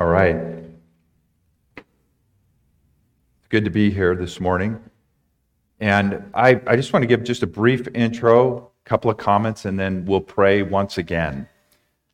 All 0.00 0.06
right. 0.06 0.34
It's 1.76 1.84
good 3.50 3.66
to 3.66 3.70
be 3.70 3.90
here 3.90 4.16
this 4.16 4.40
morning. 4.40 4.82
And 5.78 6.24
I, 6.32 6.58
I 6.66 6.76
just 6.76 6.94
want 6.94 7.02
to 7.02 7.06
give 7.06 7.22
just 7.22 7.42
a 7.42 7.46
brief 7.46 7.86
intro, 7.94 8.70
a 8.86 8.88
couple 8.88 9.10
of 9.10 9.18
comments, 9.18 9.66
and 9.66 9.78
then 9.78 10.06
we'll 10.06 10.22
pray 10.22 10.62
once 10.62 10.96
again. 10.96 11.46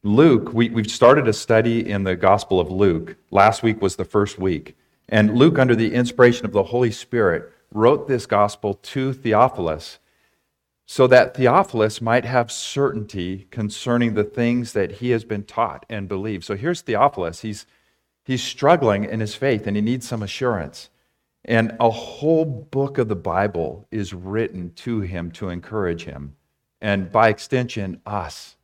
Luke, 0.03 0.53
we, 0.53 0.69
we've 0.71 0.91
started 0.91 1.29
a 1.29 1.33
study 1.33 1.89
in 1.89 2.03
the 2.03 2.17
Gospel 2.17 2.59
of 2.59 2.73
Luke. 2.73 3.19
Last 3.31 3.63
week 3.63 3.81
was 3.81 3.95
the 3.95 4.05
first 4.05 4.37
week. 4.37 4.77
And 5.09 5.37
Luke, 5.37 5.57
under 5.57 5.77
the 5.77 5.95
inspiration 5.95 6.45
of 6.45 6.51
the 6.51 6.65
Holy 6.65 6.91
Spirit, 6.91 7.53
wrote 7.73 8.09
this 8.09 8.27
Gospel 8.27 8.75
to 8.75 9.13
Theophilus 9.13 10.01
so 10.87 11.07
that 11.09 11.37
Theophilus 11.37 12.01
might 12.01 12.25
have 12.25 12.51
certainty 12.51 13.49
concerning 13.51 14.15
the 14.15 14.25
things 14.25 14.73
that 14.73 14.93
he 14.93 15.11
has 15.11 15.25
been 15.25 15.43
taught 15.43 15.85
and 15.89 16.09
believed. 16.09 16.45
So 16.45 16.57
here's 16.57 16.81
Theophilus. 16.81 17.41
He's, 17.41 17.67
he's 18.27 18.43
struggling 18.43 19.05
in 19.05 19.21
his 19.21 19.35
faith 19.35 19.67
and 19.67 19.77
he 19.77 19.83
needs 19.83 20.07
some 20.07 20.23
assurance. 20.23 20.91
And 21.45 21.77
a 21.79 21.89
whole 21.89 22.45
book 22.45 22.99
of 22.99 23.09
the 23.09 23.17
Bible 23.17 23.87
is 23.93 24.13
written 24.13 24.73
to 24.77 25.01
him 25.01 25.31
to 25.33 25.49
encourage 25.49 26.05
him. 26.05 26.35
And 26.81 27.11
by 27.11 27.29
extension, 27.29 28.01
us. 28.05 28.57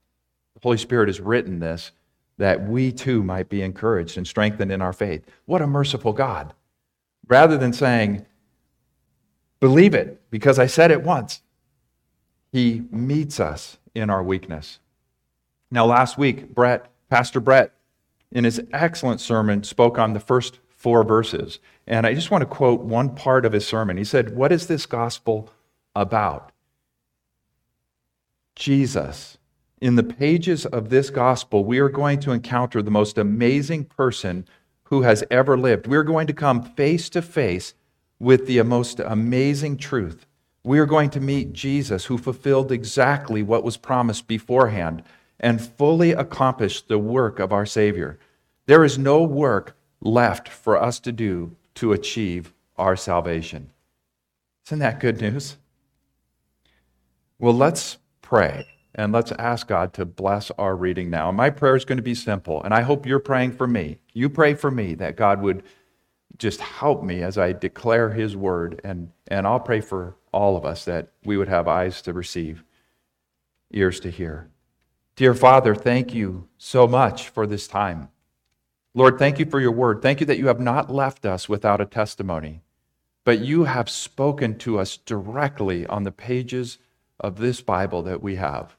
The 0.54 0.60
Holy 0.62 0.78
Spirit 0.78 1.08
has 1.08 1.20
written 1.20 1.60
this 1.60 1.92
that 2.38 2.66
we 2.66 2.90
too 2.90 3.22
might 3.22 3.48
be 3.48 3.62
encouraged 3.62 4.16
and 4.16 4.26
strengthened 4.26 4.72
in 4.72 4.82
our 4.82 4.92
faith. 4.92 5.24
What 5.44 5.62
a 5.62 5.66
merciful 5.66 6.12
God. 6.12 6.52
Rather 7.28 7.56
than 7.56 7.72
saying, 7.72 8.26
believe 9.60 9.94
it 9.94 10.20
because 10.30 10.58
I 10.58 10.66
said 10.66 10.90
it 10.90 11.02
once, 11.02 11.40
he 12.50 12.82
meets 12.90 13.38
us 13.38 13.78
in 13.94 14.10
our 14.10 14.22
weakness. 14.22 14.80
Now, 15.70 15.86
last 15.86 16.18
week, 16.18 16.52
Brett, 16.52 16.90
Pastor 17.08 17.38
Brett, 17.38 17.72
in 18.32 18.44
his 18.44 18.60
excellent 18.72 19.20
sermon, 19.20 19.62
spoke 19.62 19.98
on 19.98 20.12
the 20.12 20.20
first 20.20 20.58
four 20.68 21.04
verses. 21.04 21.60
And 21.86 22.06
I 22.06 22.14
just 22.14 22.30
want 22.30 22.42
to 22.42 22.46
quote 22.46 22.80
one 22.80 23.14
part 23.14 23.44
of 23.44 23.52
his 23.52 23.66
sermon. 23.66 23.96
He 23.96 24.04
said, 24.04 24.34
What 24.36 24.52
is 24.52 24.66
this 24.66 24.86
gospel 24.86 25.50
about? 25.94 26.52
Jesus. 28.56 29.38
In 29.80 29.96
the 29.96 30.04
pages 30.04 30.64
of 30.64 30.90
this 30.90 31.10
gospel, 31.10 31.64
we 31.64 31.78
are 31.78 31.88
going 31.88 32.20
to 32.20 32.32
encounter 32.32 32.82
the 32.82 32.90
most 32.90 33.18
amazing 33.18 33.84
person 33.84 34.46
who 34.84 35.02
has 35.02 35.24
ever 35.30 35.58
lived. 35.58 35.86
We're 35.86 36.04
going 36.04 36.28
to 36.28 36.32
come 36.32 36.62
face 36.62 37.08
to 37.10 37.22
face 37.22 37.74
with 38.20 38.46
the 38.46 38.62
most 38.62 39.00
amazing 39.00 39.78
truth 39.78 40.26
we 40.64 40.78
are 40.78 40.86
going 40.86 41.10
to 41.10 41.20
meet 41.20 41.52
Jesus, 41.52 42.04
who 42.04 42.18
fulfilled 42.18 42.70
exactly 42.70 43.42
what 43.42 43.64
was 43.64 43.76
promised 43.76 44.28
beforehand 44.28 45.02
and 45.42 45.60
fully 45.60 46.12
accomplished 46.12 46.88
the 46.88 46.98
work 46.98 47.38
of 47.38 47.52
our 47.52 47.66
Savior. 47.66 48.18
There 48.66 48.84
is 48.84 48.96
no 48.96 49.22
work 49.22 49.76
left 50.00 50.48
for 50.48 50.80
us 50.80 51.00
to 51.00 51.12
do 51.12 51.56
to 51.74 51.92
achieve 51.92 52.54
our 52.76 52.96
salvation. 52.96 53.70
Isn't 54.66 54.78
that 54.78 55.00
good 55.00 55.20
news? 55.20 55.56
Well, 57.38 57.54
let's 57.54 57.98
pray 58.20 58.66
and 58.94 59.12
let's 59.12 59.32
ask 59.32 59.66
God 59.66 59.92
to 59.94 60.04
bless 60.04 60.50
our 60.52 60.76
reading 60.76 61.10
now. 61.10 61.32
My 61.32 61.50
prayer 61.50 61.74
is 61.74 61.84
going 61.84 61.96
to 61.96 62.02
be 62.02 62.14
simple, 62.14 62.62
and 62.62 62.72
I 62.72 62.82
hope 62.82 63.06
you're 63.06 63.18
praying 63.18 63.52
for 63.52 63.66
me. 63.66 63.98
You 64.12 64.28
pray 64.28 64.54
for 64.54 64.70
me 64.70 64.94
that 64.96 65.16
God 65.16 65.42
would 65.42 65.64
just 66.38 66.60
help 66.60 67.02
me 67.02 67.22
as 67.22 67.38
I 67.38 67.52
declare 67.52 68.10
His 68.10 68.36
word, 68.36 68.80
and, 68.84 69.10
and 69.28 69.46
I'll 69.46 69.60
pray 69.60 69.80
for 69.80 70.16
all 70.32 70.56
of 70.56 70.64
us, 70.64 70.84
that 70.84 71.08
we 71.24 71.36
would 71.36 71.48
have 71.48 71.68
eyes 71.68 72.02
to 72.02 72.12
receive, 72.12 72.64
ears 73.72 74.00
to 74.00 74.10
hear. 74.10 74.48
Dear 75.14 75.34
Father, 75.34 75.74
thank 75.74 76.14
you 76.14 76.48
so 76.56 76.86
much 76.86 77.28
for 77.28 77.46
this 77.46 77.68
time. 77.68 78.08
Lord, 78.94 79.18
thank 79.18 79.38
you 79.38 79.46
for 79.46 79.60
your 79.60 79.72
word. 79.72 80.00
Thank 80.00 80.20
you 80.20 80.26
that 80.26 80.38
you 80.38 80.46
have 80.46 80.60
not 80.60 80.90
left 80.90 81.26
us 81.26 81.48
without 81.48 81.80
a 81.80 81.86
testimony, 81.86 82.62
but 83.24 83.40
you 83.40 83.64
have 83.64 83.90
spoken 83.90 84.56
to 84.58 84.78
us 84.78 84.96
directly 84.96 85.86
on 85.86 86.04
the 86.04 86.12
pages 86.12 86.78
of 87.20 87.38
this 87.38 87.60
Bible 87.60 88.02
that 88.02 88.22
we 88.22 88.36
have. 88.36 88.76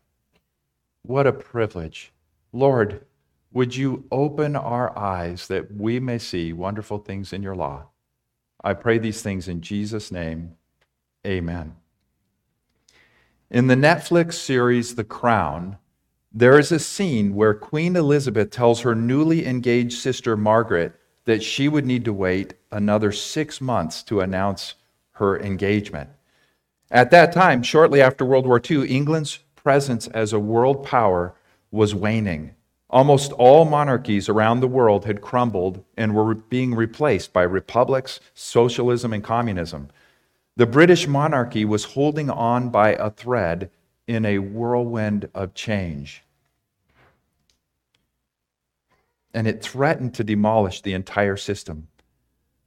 What 1.03 1.28
a 1.28 1.34
privilege. 1.34 2.12
Lord, 2.52 3.06
would 3.52 3.75
you 3.75 4.06
open 4.12 4.56
our 4.56 4.97
eyes 4.97 5.47
that 5.47 5.75
we 5.75 6.00
may 6.00 6.18
see 6.18 6.52
wonderful 6.52 6.97
things 6.97 7.31
in 7.31 7.44
your 7.44 7.56
law? 7.56 7.88
I 8.63 8.74
pray 8.74 8.97
these 8.97 9.22
things 9.22 9.47
in 9.47 9.62
Jesus' 9.62 10.12
name. 10.12 10.56
Amen. 11.25 11.75
In 13.52 13.68
the 13.68 13.75
Netflix 13.75 14.34
series 14.34 14.96
The 14.96 15.03
Crown, 15.03 15.78
there 16.34 16.58
is 16.58 16.72
a 16.72 16.80
scene 16.80 17.36
where 17.36 17.54
Queen 17.54 17.96
Elizabeth 17.96 18.50
tells 18.50 18.82
her 18.82 18.96
newly 18.96 19.46
engaged 19.46 20.00
sister 20.00 20.36
Margaret 20.36 21.00
that 21.26 21.44
she 21.44 21.70
would 21.70 21.86
need 21.86 22.04
to 22.06 22.14
wait 22.14 22.56
another 22.72 23.12
six 23.12 23.62
months 23.62 24.02
to 24.04 24.20
announce 24.20 24.74
her 25.12 25.40
engagement. 25.40 26.10
At 26.90 27.12
that 27.12 27.34
time, 27.34 27.62
shortly 27.62 28.02
after 28.02 28.26
World 28.26 28.48
War 28.48 28.60
II, 28.60 28.88
England's 28.88 29.40
presence 29.56 30.08
as 30.08 30.34
a 30.34 30.40
world 30.40 30.84
power 30.84 31.36
was 31.72 31.94
waning. 31.94 32.56
Almost 32.90 33.32
all 33.34 33.66
monarchies 33.66 34.28
around 34.28 34.60
the 34.60 34.68
world 34.68 35.06
had 35.06 35.22
crumbled 35.22 35.84
and 35.98 36.16
were 36.16 36.36
being 36.36 36.74
replaced 36.74 37.32
by 37.32 37.44
republics, 37.44 38.20
socialism, 38.34 39.14
and 39.14 39.24
communism. 39.24 39.90
The 40.56 40.68
British 40.68 41.08
monarchy 41.08 41.64
was 41.66 41.84
holding 41.84 42.30
on 42.30 42.70
by 42.70 42.94
a 42.94 43.10
thread 43.10 43.70
in 44.08 44.26
a 44.26 44.40
whirlwind 44.40 45.30
of 45.34 45.54
change. 45.54 46.22
And 49.34 49.48
it 49.48 49.64
threatened 49.64 50.14
to 50.16 50.24
demolish 50.24 50.82
the 50.82 50.94
entire 50.94 51.38
system. 51.38 51.88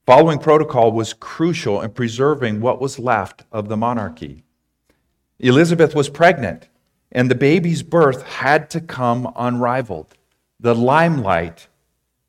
Following 0.04 0.38
protocol 0.38 0.92
was 0.92 1.12
crucial 1.12 1.80
in 1.80 1.90
preserving 1.90 2.60
what 2.60 2.80
was 2.80 2.98
left 2.98 3.44
of 3.52 3.68
the 3.68 3.76
monarchy. 3.76 4.42
Elizabeth 5.38 5.94
was 5.94 6.08
pregnant, 6.08 6.68
and 7.12 7.30
the 7.30 7.34
baby's 7.34 7.82
birth 7.82 8.22
had 8.22 8.70
to 8.70 8.80
come 8.80 9.32
unrivaled. 9.36 10.14
The 10.60 10.74
limelight 10.74 11.68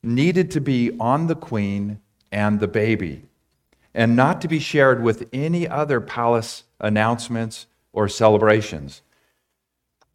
needed 0.04 0.52
to 0.52 0.62
be 0.62 0.96
on 1.00 1.28
the 1.28 1.36
queen 1.36 2.00
and 2.32 2.60
the 2.60 2.68
baby 2.68 3.28
and 3.98 4.16
not 4.16 4.42
to 4.42 4.48
be 4.48 4.60
shared 4.60 5.02
with 5.02 5.28
any 5.34 5.68
other 5.68 6.00
palace 6.00 6.64
announcements 6.80 7.66
or 7.94 8.08
celebrations. 8.08 9.02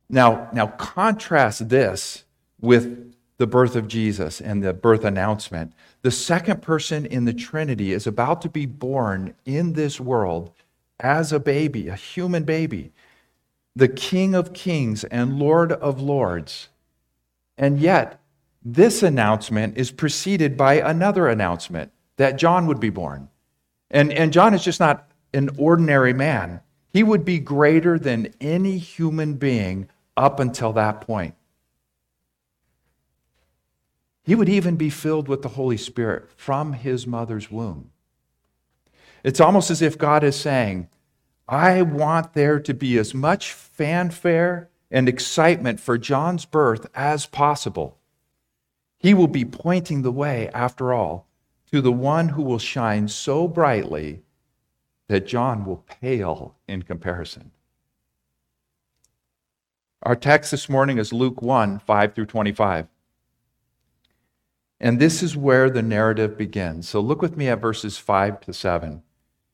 Now, 0.08 0.48
now 0.52 0.68
contrast 0.68 1.68
this 1.68 2.22
with 2.60 3.11
the 3.42 3.46
birth 3.48 3.74
of 3.74 3.88
Jesus 3.88 4.40
and 4.40 4.62
the 4.62 4.72
birth 4.72 5.04
announcement. 5.04 5.72
The 6.02 6.12
second 6.12 6.62
person 6.62 7.04
in 7.04 7.24
the 7.24 7.32
Trinity 7.32 7.92
is 7.92 8.06
about 8.06 8.40
to 8.42 8.48
be 8.48 8.66
born 8.66 9.34
in 9.44 9.72
this 9.72 9.98
world 9.98 10.52
as 11.00 11.32
a 11.32 11.40
baby, 11.40 11.88
a 11.88 11.96
human 11.96 12.44
baby, 12.44 12.92
the 13.74 13.88
King 13.88 14.36
of 14.36 14.52
Kings 14.52 15.02
and 15.02 15.40
Lord 15.40 15.72
of 15.72 16.00
Lords. 16.00 16.68
And 17.58 17.80
yet, 17.80 18.20
this 18.64 19.02
announcement 19.02 19.76
is 19.76 19.90
preceded 19.90 20.56
by 20.56 20.74
another 20.74 21.26
announcement 21.26 21.90
that 22.18 22.38
John 22.38 22.68
would 22.68 22.78
be 22.78 22.90
born. 22.90 23.28
And, 23.90 24.12
and 24.12 24.32
John 24.32 24.54
is 24.54 24.62
just 24.62 24.78
not 24.78 25.10
an 25.34 25.50
ordinary 25.58 26.12
man. 26.12 26.60
He 26.92 27.02
would 27.02 27.24
be 27.24 27.40
greater 27.40 27.98
than 27.98 28.32
any 28.40 28.78
human 28.78 29.34
being 29.34 29.88
up 30.16 30.38
until 30.38 30.72
that 30.74 31.00
point. 31.00 31.34
He 34.22 34.34
would 34.34 34.48
even 34.48 34.76
be 34.76 34.90
filled 34.90 35.28
with 35.28 35.42
the 35.42 35.50
Holy 35.50 35.76
Spirit 35.76 36.30
from 36.36 36.74
his 36.74 37.06
mother's 37.06 37.50
womb. 37.50 37.90
It's 39.24 39.40
almost 39.40 39.70
as 39.70 39.82
if 39.82 39.98
God 39.98 40.22
is 40.24 40.38
saying, 40.38 40.88
I 41.48 41.82
want 41.82 42.34
there 42.34 42.60
to 42.60 42.74
be 42.74 42.98
as 42.98 43.14
much 43.14 43.52
fanfare 43.52 44.68
and 44.90 45.08
excitement 45.08 45.80
for 45.80 45.98
John's 45.98 46.44
birth 46.44 46.86
as 46.94 47.26
possible. 47.26 47.98
He 48.98 49.14
will 49.14 49.28
be 49.28 49.44
pointing 49.44 50.02
the 50.02 50.12
way, 50.12 50.48
after 50.54 50.92
all, 50.92 51.26
to 51.72 51.80
the 51.80 51.92
one 51.92 52.30
who 52.30 52.42
will 52.42 52.58
shine 52.58 53.08
so 53.08 53.48
brightly 53.48 54.22
that 55.08 55.26
John 55.26 55.64
will 55.64 55.84
pale 55.88 56.54
in 56.68 56.82
comparison. 56.82 57.50
Our 60.02 60.16
text 60.16 60.50
this 60.50 60.68
morning 60.68 60.98
is 60.98 61.12
Luke 61.12 61.42
1 61.42 61.80
5 61.80 62.14
through 62.14 62.26
25. 62.26 62.86
And 64.82 64.98
this 64.98 65.22
is 65.22 65.36
where 65.36 65.70
the 65.70 65.80
narrative 65.80 66.36
begins. 66.36 66.88
So 66.88 66.98
look 66.98 67.22
with 67.22 67.36
me 67.36 67.48
at 67.48 67.60
verses 67.60 67.98
5 67.98 68.40
to 68.40 68.52
7. 68.52 69.04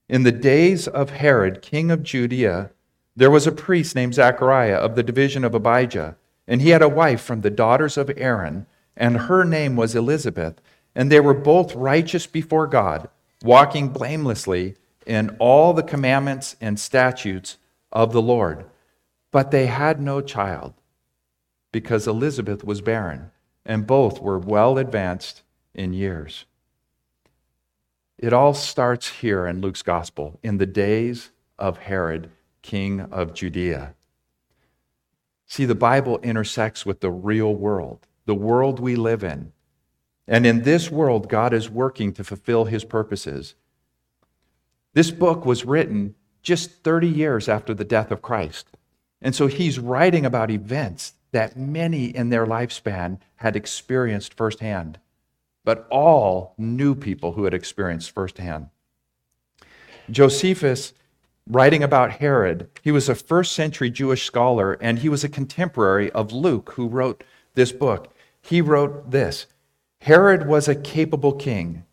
In 0.09 0.23
the 0.23 0.33
days 0.33 0.89
of 0.89 1.11
Herod, 1.11 1.61
king 1.61 1.91
of 1.91 2.03
Judea, 2.03 2.71
there 3.15 3.31
was 3.31 3.47
a 3.47 3.53
priest 3.53 3.95
named 3.95 4.15
Zechariah 4.15 4.77
of 4.77 4.97
the 4.97 5.03
division 5.03 5.45
of 5.45 5.55
Abijah, 5.55 6.17
and 6.47 6.63
he 6.63 6.71
had 6.71 6.81
a 6.81 6.89
wife 6.89 7.21
from 7.21 7.43
the 7.43 7.51
daughters 7.51 7.99
of 7.99 8.11
Aaron, 8.17 8.67
and 8.97 9.19
her 9.19 9.45
name 9.45 9.77
was 9.77 9.95
Elizabeth. 9.95 10.63
And 10.95 11.13
they 11.13 11.21
were 11.21 11.35
both 11.35 11.75
righteous 11.75 12.27
before 12.27 12.67
God, 12.67 13.11
walking 13.43 13.91
blamelessly 13.91 14.77
in 15.07 15.37
all 15.39 15.75
the 15.75 15.83
commandments 15.83 16.57
and 16.59 16.81
statutes 16.81 17.59
of 17.93 18.13
the 18.13 18.23
Lord. 18.23 18.65
But 19.31 19.51
they 19.51 19.67
had 19.67 20.01
no 20.01 20.23
child 20.23 20.73
because 21.71 22.09
Elizabeth 22.09 22.65
was 22.65 22.81
barren, 22.81 23.31
and 23.69 23.87
both 23.87 24.21
were 24.21 24.39
well 24.39 24.79
advanced 24.79 25.43
in 25.75 25.93
years. 25.93 26.47
It 28.17 28.33
all 28.33 28.55
starts 28.55 29.09
here 29.21 29.47
in 29.47 29.61
Luke's 29.61 29.83
gospel 29.83 30.41
in 30.43 30.57
the 30.57 30.67
days 30.67 31.31
of 31.59 31.79
Herod, 31.79 32.31
king 32.63 33.03
of 33.13 33.35
Judea. 33.35 33.95
See, 35.47 35.67
the 35.67 35.75
Bible 35.75 36.19
intersects 36.21 36.85
with 36.85 37.01
the 37.01 37.11
real 37.11 37.55
world, 37.55 38.07
the 38.25 38.35
world 38.35 38.81
we 38.81 38.97
live 38.97 39.23
in. 39.23 39.53
And 40.27 40.45
in 40.45 40.63
this 40.63 40.91
world, 40.91 41.29
God 41.29 41.53
is 41.53 41.71
working 41.71 42.13
to 42.15 42.25
fulfill 42.25 42.65
his 42.65 42.85
purposes. 42.85 43.55
This 44.95 45.11
book 45.11 45.47
was 45.47 45.65
written 45.65 46.15
just 46.43 46.83
30 46.83 47.09
years 47.09 47.49
after 47.49 47.73
the 47.73 47.85
death 47.85 48.11
of 48.11 48.23
Christ. 48.23 48.69
And 49.23 49.35
so 49.35 49.47
he's 49.47 49.79
writing 49.79 50.25
about 50.27 50.51
events 50.51 51.15
that 51.33 51.57
many 51.57 52.07
in 52.07 52.31
their 52.31 52.47
lifespan 52.47 53.19
had 53.37 53.57
experienced 53.57 54.35
firsthand, 54.35 54.99
but 55.65 55.87
all 55.91 56.55
knew 56.57 56.95
people 56.95 57.33
who 57.33 57.45
had 57.45 57.55
experienced 57.55 58.11
firsthand. 58.11 58.69
Josephus, 60.11 60.95
writing 61.47 61.83
about 61.83 62.13
Herod, 62.13 62.69
he 62.83 62.91
was 62.91 63.09
a 63.09 63.15
first 63.15 63.53
century 63.53 63.91
Jewish 63.91 64.25
scholar 64.25 64.75
and 64.81 65.01
he 65.01 65.09
was 65.09 65.25
a 65.25 65.29
contemporary 65.29 66.11
of 66.13 66.33
Luke, 66.33 66.73
who 66.77 66.89
wrote 66.89 67.25
this 67.55 67.73
book. 67.73 68.15
He 68.41 68.61
wrote 68.61 69.11
this 69.11 69.47
Herod 70.03 70.47
was 70.47 70.69
a 70.69 70.75
capable 70.75 71.33
king. 71.33 71.85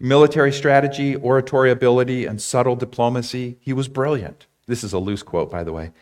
Military 0.00 0.52
strategy, 0.52 1.14
oratory 1.14 1.70
ability, 1.70 2.26
and 2.26 2.42
subtle 2.42 2.76
diplomacy, 2.76 3.56
he 3.60 3.72
was 3.72 3.88
brilliant. 3.88 4.46
This 4.66 4.82
is 4.82 4.92
a 4.92 4.98
loose 4.98 5.22
quote, 5.22 5.50
by 5.50 5.62
the 5.62 5.72
way. 5.72 5.92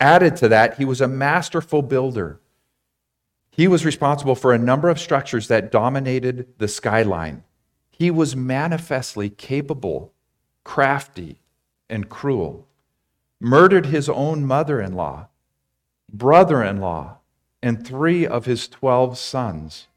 Added 0.00 0.36
to 0.36 0.48
that, 0.48 0.78
he 0.78 0.84
was 0.84 1.00
a 1.00 1.08
masterful 1.08 1.82
builder. 1.82 2.40
He 3.50 3.66
was 3.66 3.84
responsible 3.84 4.36
for 4.36 4.52
a 4.52 4.58
number 4.58 4.88
of 4.88 5.00
structures 5.00 5.48
that 5.48 5.72
dominated 5.72 6.46
the 6.58 6.68
skyline. 6.68 7.42
He 7.90 8.10
was 8.10 8.36
manifestly 8.36 9.28
capable, 9.28 10.12
crafty, 10.62 11.40
and 11.90 12.08
cruel. 12.08 12.68
Murdered 13.40 13.86
his 13.86 14.08
own 14.08 14.44
mother 14.44 14.80
in 14.80 14.94
law, 14.94 15.28
brother 16.12 16.62
in 16.62 16.80
law, 16.80 17.18
and 17.62 17.84
three 17.84 18.26
of 18.26 18.46
his 18.46 18.68
12 18.68 19.18
sons 19.18 19.88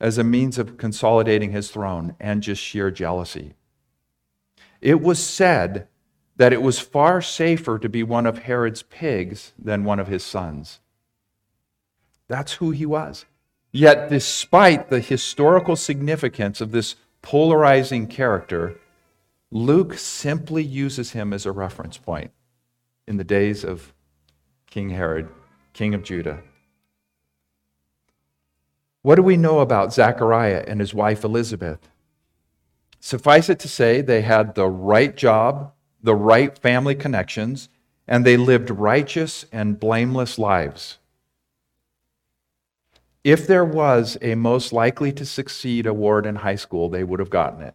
as 0.00 0.16
a 0.16 0.24
means 0.24 0.58
of 0.58 0.78
consolidating 0.78 1.52
his 1.52 1.70
throne 1.70 2.14
and 2.18 2.42
just 2.42 2.62
sheer 2.62 2.90
jealousy. 2.90 3.54
It 4.80 5.00
was 5.00 5.22
said 5.22 5.88
that 6.40 6.54
it 6.54 6.62
was 6.62 6.78
far 6.78 7.20
safer 7.20 7.78
to 7.78 7.86
be 7.86 8.02
one 8.02 8.24
of 8.24 8.38
Herod's 8.38 8.82
pigs 8.82 9.52
than 9.58 9.84
one 9.84 10.00
of 10.00 10.06
his 10.06 10.24
sons. 10.24 10.80
That's 12.28 12.54
who 12.54 12.70
he 12.70 12.86
was. 12.86 13.26
Yet, 13.72 14.08
despite 14.08 14.88
the 14.88 15.00
historical 15.00 15.76
significance 15.76 16.62
of 16.62 16.72
this 16.72 16.96
polarizing 17.20 18.06
character, 18.06 18.78
Luke 19.50 19.98
simply 19.98 20.62
uses 20.62 21.10
him 21.12 21.34
as 21.34 21.44
a 21.44 21.52
reference 21.52 21.98
point 21.98 22.30
in 23.06 23.18
the 23.18 23.22
days 23.22 23.62
of 23.62 23.92
King 24.70 24.88
Herod, 24.88 25.28
king 25.74 25.92
of 25.92 26.02
Judah. 26.02 26.40
What 29.02 29.16
do 29.16 29.22
we 29.22 29.36
know 29.36 29.58
about 29.58 29.92
Zechariah 29.92 30.64
and 30.66 30.80
his 30.80 30.94
wife 30.94 31.22
Elizabeth? 31.22 31.90
Suffice 32.98 33.50
it 33.50 33.58
to 33.58 33.68
say, 33.68 34.00
they 34.00 34.22
had 34.22 34.54
the 34.54 34.68
right 34.68 35.14
job, 35.14 35.74
the 36.02 36.14
right 36.14 36.56
family 36.58 36.94
connections, 36.94 37.68
and 38.08 38.24
they 38.24 38.36
lived 38.36 38.70
righteous 38.70 39.44
and 39.52 39.78
blameless 39.78 40.38
lives. 40.38 40.98
If 43.22 43.46
there 43.46 43.64
was 43.64 44.16
a 44.22 44.34
most 44.34 44.72
likely 44.72 45.12
to 45.12 45.26
succeed 45.26 45.86
award 45.86 46.24
in 46.24 46.36
high 46.36 46.56
school, 46.56 46.88
they 46.88 47.04
would 47.04 47.20
have 47.20 47.30
gotten 47.30 47.60
it. 47.60 47.74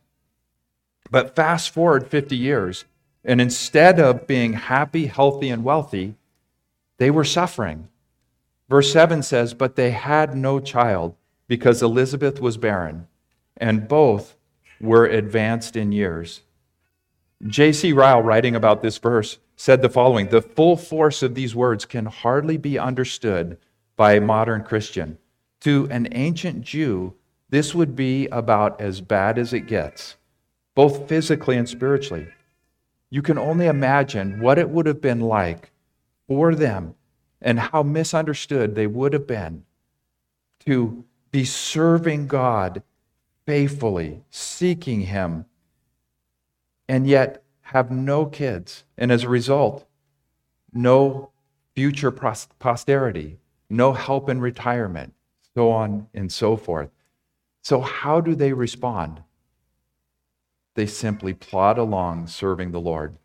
But 1.11 1.35
fast 1.35 1.69
forward 1.69 2.07
50 2.07 2.35
years, 2.35 2.85
and 3.23 3.39
instead 3.39 3.99
of 3.99 4.27
being 4.27 4.53
happy, 4.53 5.05
healthy, 5.05 5.49
and 5.49 5.63
wealthy, 5.63 6.15
they 6.97 7.11
were 7.11 7.23
suffering. 7.23 7.89
Verse 8.69 8.91
7 8.91 9.21
says, 9.21 9.53
But 9.53 9.75
they 9.75 9.91
had 9.91 10.35
no 10.35 10.59
child 10.59 11.15
because 11.47 11.83
Elizabeth 11.83 12.41
was 12.41 12.57
barren, 12.57 13.07
and 13.57 13.87
both 13.87 14.35
were 14.81 15.05
advanced 15.05 15.75
in 15.75 15.91
years. 15.91 16.41
J.C. 17.47 17.93
Ryle, 17.93 18.23
writing 18.23 18.55
about 18.55 18.81
this 18.81 18.97
verse, 18.97 19.37
said 19.55 19.81
the 19.81 19.89
following 19.89 20.29
The 20.29 20.41
full 20.41 20.77
force 20.77 21.21
of 21.21 21.35
these 21.35 21.55
words 21.55 21.85
can 21.85 22.05
hardly 22.05 22.57
be 22.57 22.79
understood 22.79 23.57
by 23.95 24.13
a 24.13 24.21
modern 24.21 24.63
Christian. 24.63 25.19
To 25.61 25.87
an 25.91 26.07
ancient 26.11 26.61
Jew, 26.61 27.13
this 27.49 27.75
would 27.75 27.95
be 27.95 28.27
about 28.27 28.81
as 28.81 29.01
bad 29.01 29.37
as 29.37 29.53
it 29.53 29.67
gets, 29.67 30.15
both 30.73 31.07
physically 31.07 31.55
and 31.55 31.69
spiritually. 31.69 32.27
You 33.11 33.21
can 33.21 33.37
only 33.37 33.67
imagine 33.67 34.39
what 34.39 34.57
it 34.57 34.69
would 34.69 34.87
have 34.87 35.01
been 35.01 35.21
like 35.21 35.71
for 36.27 36.55
them 36.55 36.95
and 37.41 37.59
how 37.59 37.83
misunderstood 37.83 38.73
they 38.73 38.87
would 38.87 39.13
have 39.13 39.27
been 39.27 39.65
to 40.65 41.05
be 41.31 41.45
serving 41.45 42.25
God 42.27 42.81
faithfully, 43.45 44.23
seeking 44.31 45.01
Him 45.01 45.45
and 46.87 47.07
yet 47.07 47.43
have 47.61 47.91
no 47.91 48.25
kids. 48.25 48.83
And 48.97 49.11
as 49.11 49.23
a 49.23 49.29
result, 49.29 49.87
no 50.73 51.31
future 51.75 52.11
posterity, 52.11 53.39
no 53.69 53.93
help 53.93 54.29
in 54.29 54.39
retirement, 54.39 55.13
so 55.53 55.71
on 55.71 56.07
and 56.13 56.31
so 56.31 56.55
forth. 56.55 56.89
So, 57.61 57.81
how 57.81 58.21
do 58.21 58.35
they 58.35 58.53
respond? 58.53 59.23
They 60.75 60.85
simply 60.85 61.33
plod 61.33 61.77
along 61.77 62.27
serving 62.27 62.71
the 62.71 62.81
Lord. 62.81 63.17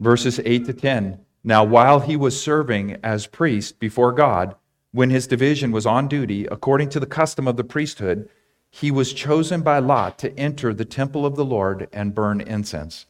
Verses 0.00 0.40
8 0.44 0.66
to 0.66 0.72
10 0.72 1.18
Now, 1.42 1.64
while 1.64 2.00
he 2.00 2.16
was 2.16 2.40
serving 2.40 2.98
as 3.02 3.26
priest 3.26 3.80
before 3.80 4.12
God, 4.12 4.54
when 4.92 5.10
his 5.10 5.26
division 5.26 5.72
was 5.72 5.86
on 5.86 6.08
duty, 6.08 6.46
according 6.46 6.90
to 6.90 7.00
the 7.00 7.06
custom 7.06 7.48
of 7.48 7.56
the 7.56 7.64
priesthood, 7.64 8.28
he 8.70 8.90
was 8.90 9.12
chosen 9.12 9.62
by 9.62 9.78
Lot 9.78 10.18
to 10.18 10.38
enter 10.38 10.72
the 10.72 10.84
temple 10.84 11.24
of 11.24 11.36
the 11.36 11.44
Lord 11.44 11.88
and 11.92 12.14
burn 12.14 12.40
incense. 12.40 13.06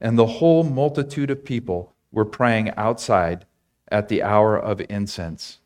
And 0.00 0.18
the 0.18 0.26
whole 0.26 0.64
multitude 0.64 1.30
of 1.30 1.44
people 1.44 1.94
were 2.10 2.24
praying 2.24 2.70
outside 2.76 3.46
at 3.88 4.08
the 4.08 4.22
hour 4.22 4.58
of 4.58 4.80
incense. 4.88 5.58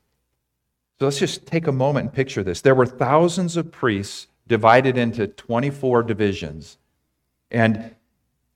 So 0.99 1.07
let's 1.07 1.19
just 1.19 1.47
take 1.47 1.67
a 1.67 1.73
moment 1.73 2.07
and 2.07 2.13
picture 2.13 2.43
this. 2.43 2.61
There 2.61 2.75
were 2.75 2.87
thousands 2.87 3.57
of 3.57 3.71
priests 3.71 4.27
divided 4.49 4.97
into 4.97 5.27
24 5.29 6.03
divisions, 6.03 6.79
and 7.51 7.95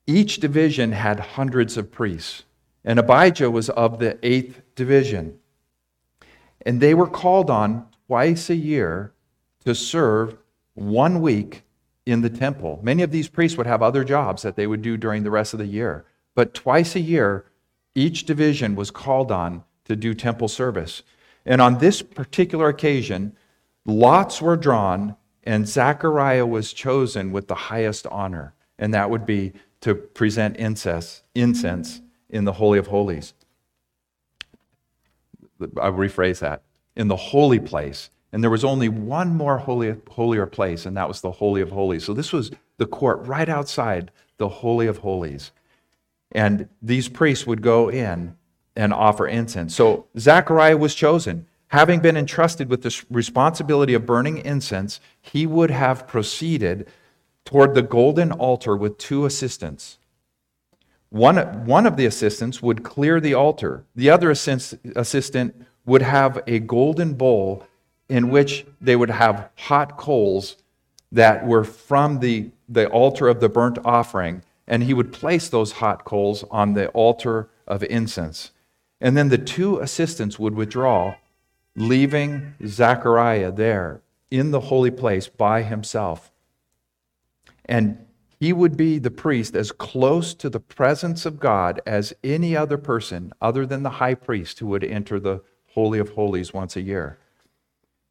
each 0.07 0.39
division 0.39 0.93
had 0.93 1.21
hundreds 1.21 1.77
of 1.77 1.93
priests. 1.93 2.45
And 2.85 2.99
Abijah 2.99 3.51
was 3.51 3.71
of 3.71 4.01
the 4.01 4.19
eighth 4.27 4.63
division. 4.75 5.39
And 6.67 6.81
they 6.81 6.95
were 6.95 7.07
called 7.07 7.51
on 7.51 7.87
twice 8.09 8.51
a 8.51 8.57
year 8.57 9.13
to 9.65 9.75
serve 9.75 10.37
one 10.75 11.21
week 11.21 11.63
in 12.07 12.23
the 12.23 12.31
temple. 12.31 12.81
Many 12.83 13.03
of 13.03 13.11
these 13.11 13.29
priests 13.29 13.57
would 13.57 13.67
have 13.67 13.83
other 13.83 14.05
jobs 14.05 14.43
that 14.43 14.57
they 14.57 14.67
would 14.67 14.83
do 14.83 14.97
during 14.97 15.23
the 15.23 15.31
rest 15.31 15.53
of 15.53 15.59
the 15.59 15.67
year. 15.67 16.05
But 16.35 16.55
twice 16.55 16.97
a 16.97 17.01
year, 17.01 17.47
each 17.95 18.25
division 18.25 18.75
was 18.75 18.91
called 18.91 19.31
on 19.31 19.65
to 19.85 19.97
do 19.97 20.15
temple 20.15 20.49
service. 20.49 21.03
And 21.45 21.61
on 21.61 21.79
this 21.79 22.03
particular 22.03 22.69
occasion, 22.69 23.37
lots 23.85 24.41
were 24.41 24.57
drawn, 24.57 25.17
and 25.45 25.69
Zechariah 25.69 26.47
was 26.47 26.73
chosen 26.73 27.33
with 27.33 27.49
the 27.49 27.55
highest 27.55 28.07
honor, 28.07 28.55
and 28.79 28.95
that 28.95 29.11
would 29.11 29.27
be 29.27 29.53
to 29.83 29.95
present 29.95 30.57
incense, 30.57 31.23
incense 31.35 32.01
in 32.31 32.45
the 32.45 32.53
Holy 32.53 32.79
of 32.79 32.87
Holies. 32.87 33.35
I'll 35.81 35.93
rephrase 35.93 36.39
that 36.41 36.63
in 36.97 37.09
the 37.09 37.17
holy 37.17 37.61
place 37.61 38.11
and 38.33 38.43
there 38.43 38.51
was 38.51 38.65
only 38.65 38.89
one 38.89 39.35
more 39.35 39.59
holy, 39.59 39.95
holier 40.11 40.47
place, 40.47 40.87
and 40.87 40.97
that 40.97 41.09
was 41.09 41.21
the 41.21 41.33
Holy 41.33 41.61
of 41.61 41.71
Holies. 41.71 42.05
So 42.05 42.15
this 42.15 42.33
was 42.33 42.51
the 42.79 42.87
court 42.87 43.27
right 43.27 43.49
outside 43.49 44.11
the 44.39 44.49
Holy 44.49 44.87
of 44.87 44.99
Holies. 44.99 45.53
And 46.33 46.69
these 46.81 47.09
priests 47.09 47.47
would 47.47 47.61
go 47.61 47.91
in 47.91 48.37
and 48.75 48.95
offer 48.95 49.27
incense. 49.27 49.75
So 49.75 50.07
Zechariah 50.19 50.79
was 50.79 50.95
chosen. 50.95 51.47
Having 51.69 52.01
been 52.01 52.17
entrusted 52.17 52.71
with 52.71 52.83
the 52.83 53.05
responsibility 53.11 53.93
of 53.93 54.07
burning 54.07 54.39
incense, 54.39 54.99
he 55.21 55.47
would 55.47 55.71
have 55.71 56.09
proceeded 56.09 56.89
toward 57.45 57.75
the 57.75 57.83
golden 57.83 58.33
altar 58.33 58.77
with 58.77 58.97
two 58.97 59.27
assistants. 59.27 59.99
One, 61.11 61.67
one 61.67 61.87
of 61.87 61.99
the 61.99 62.07
assistants 62.07 62.63
would 62.63 62.83
clear 62.83 63.21
the 63.21 63.35
altar, 63.35 63.85
the 63.95 64.09
other 64.09 64.31
assistant 64.31 65.67
would 65.85 66.03
have 66.03 66.43
a 66.47 66.59
golden 66.61 67.15
bowl 67.15 67.67
in 68.09 68.31
which 68.31 68.67
they 68.81 68.97
would 68.97 69.11
have 69.11 69.49
hot 69.57 69.97
coals 69.97 70.57
that 71.11 71.47
were 71.47 71.65
from 71.65 72.21
the, 72.21 72.51
the 72.69 72.89
altar 72.89 73.29
of 73.29 73.41
the 73.41 73.49
burnt 73.49 73.79
offering, 73.85 74.43
and 74.67 74.83
he 74.83 74.95
would 74.95 75.13
place 75.13 75.49
those 75.49 75.73
hot 75.73 76.05
coals 76.05 76.45
on 76.51 76.73
the 76.73 76.89
altar 76.89 77.49
of 77.67 77.83
incense. 77.85 78.51
And 79.01 79.17
then 79.17 79.29
the 79.29 79.39
two 79.39 79.79
assistants 79.79 80.39
would 80.39 80.55
withdraw, 80.55 81.17
leaving 81.77 82.55
Zechariah 82.67 83.53
there 83.53 84.01
in 84.31 84.51
the 84.51 84.61
holy 84.61 84.91
place 84.91 85.29
by 85.29 85.63
himself. 85.63 86.31
And 87.65 88.07
he 88.41 88.53
would 88.53 88.77
be 88.77 88.99
the 88.99 89.11
priest 89.11 89.55
as 89.55 89.71
close 89.71 90.35
to 90.35 90.51
the 90.51 90.59
presence 90.59 91.27
of 91.27 91.39
God 91.39 91.81
as 91.87 92.13
any 92.25 92.57
other 92.57 92.79
person 92.79 93.33
other 93.41 93.67
than 93.67 93.83
the 93.83 93.91
high 93.91 94.15
priest 94.15 94.59
who 94.59 94.67
would 94.67 94.83
enter 94.83 95.21
the 95.21 95.43
Holy 95.75 95.99
of 95.99 96.11
Holies 96.11 96.53
once 96.53 96.75
a 96.75 96.81
year. 96.81 97.19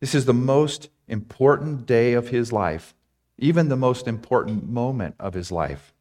This 0.01 0.15
is 0.15 0.25
the 0.25 0.33
most 0.33 0.89
important 1.07 1.85
day 1.85 2.13
of 2.13 2.29
his 2.29 2.51
life, 2.51 2.95
even 3.37 3.69
the 3.69 3.77
most 3.77 4.07
important 4.07 4.67
moment 4.67 5.13
of 5.19 5.35
his 5.35 5.51
life. 5.51 5.93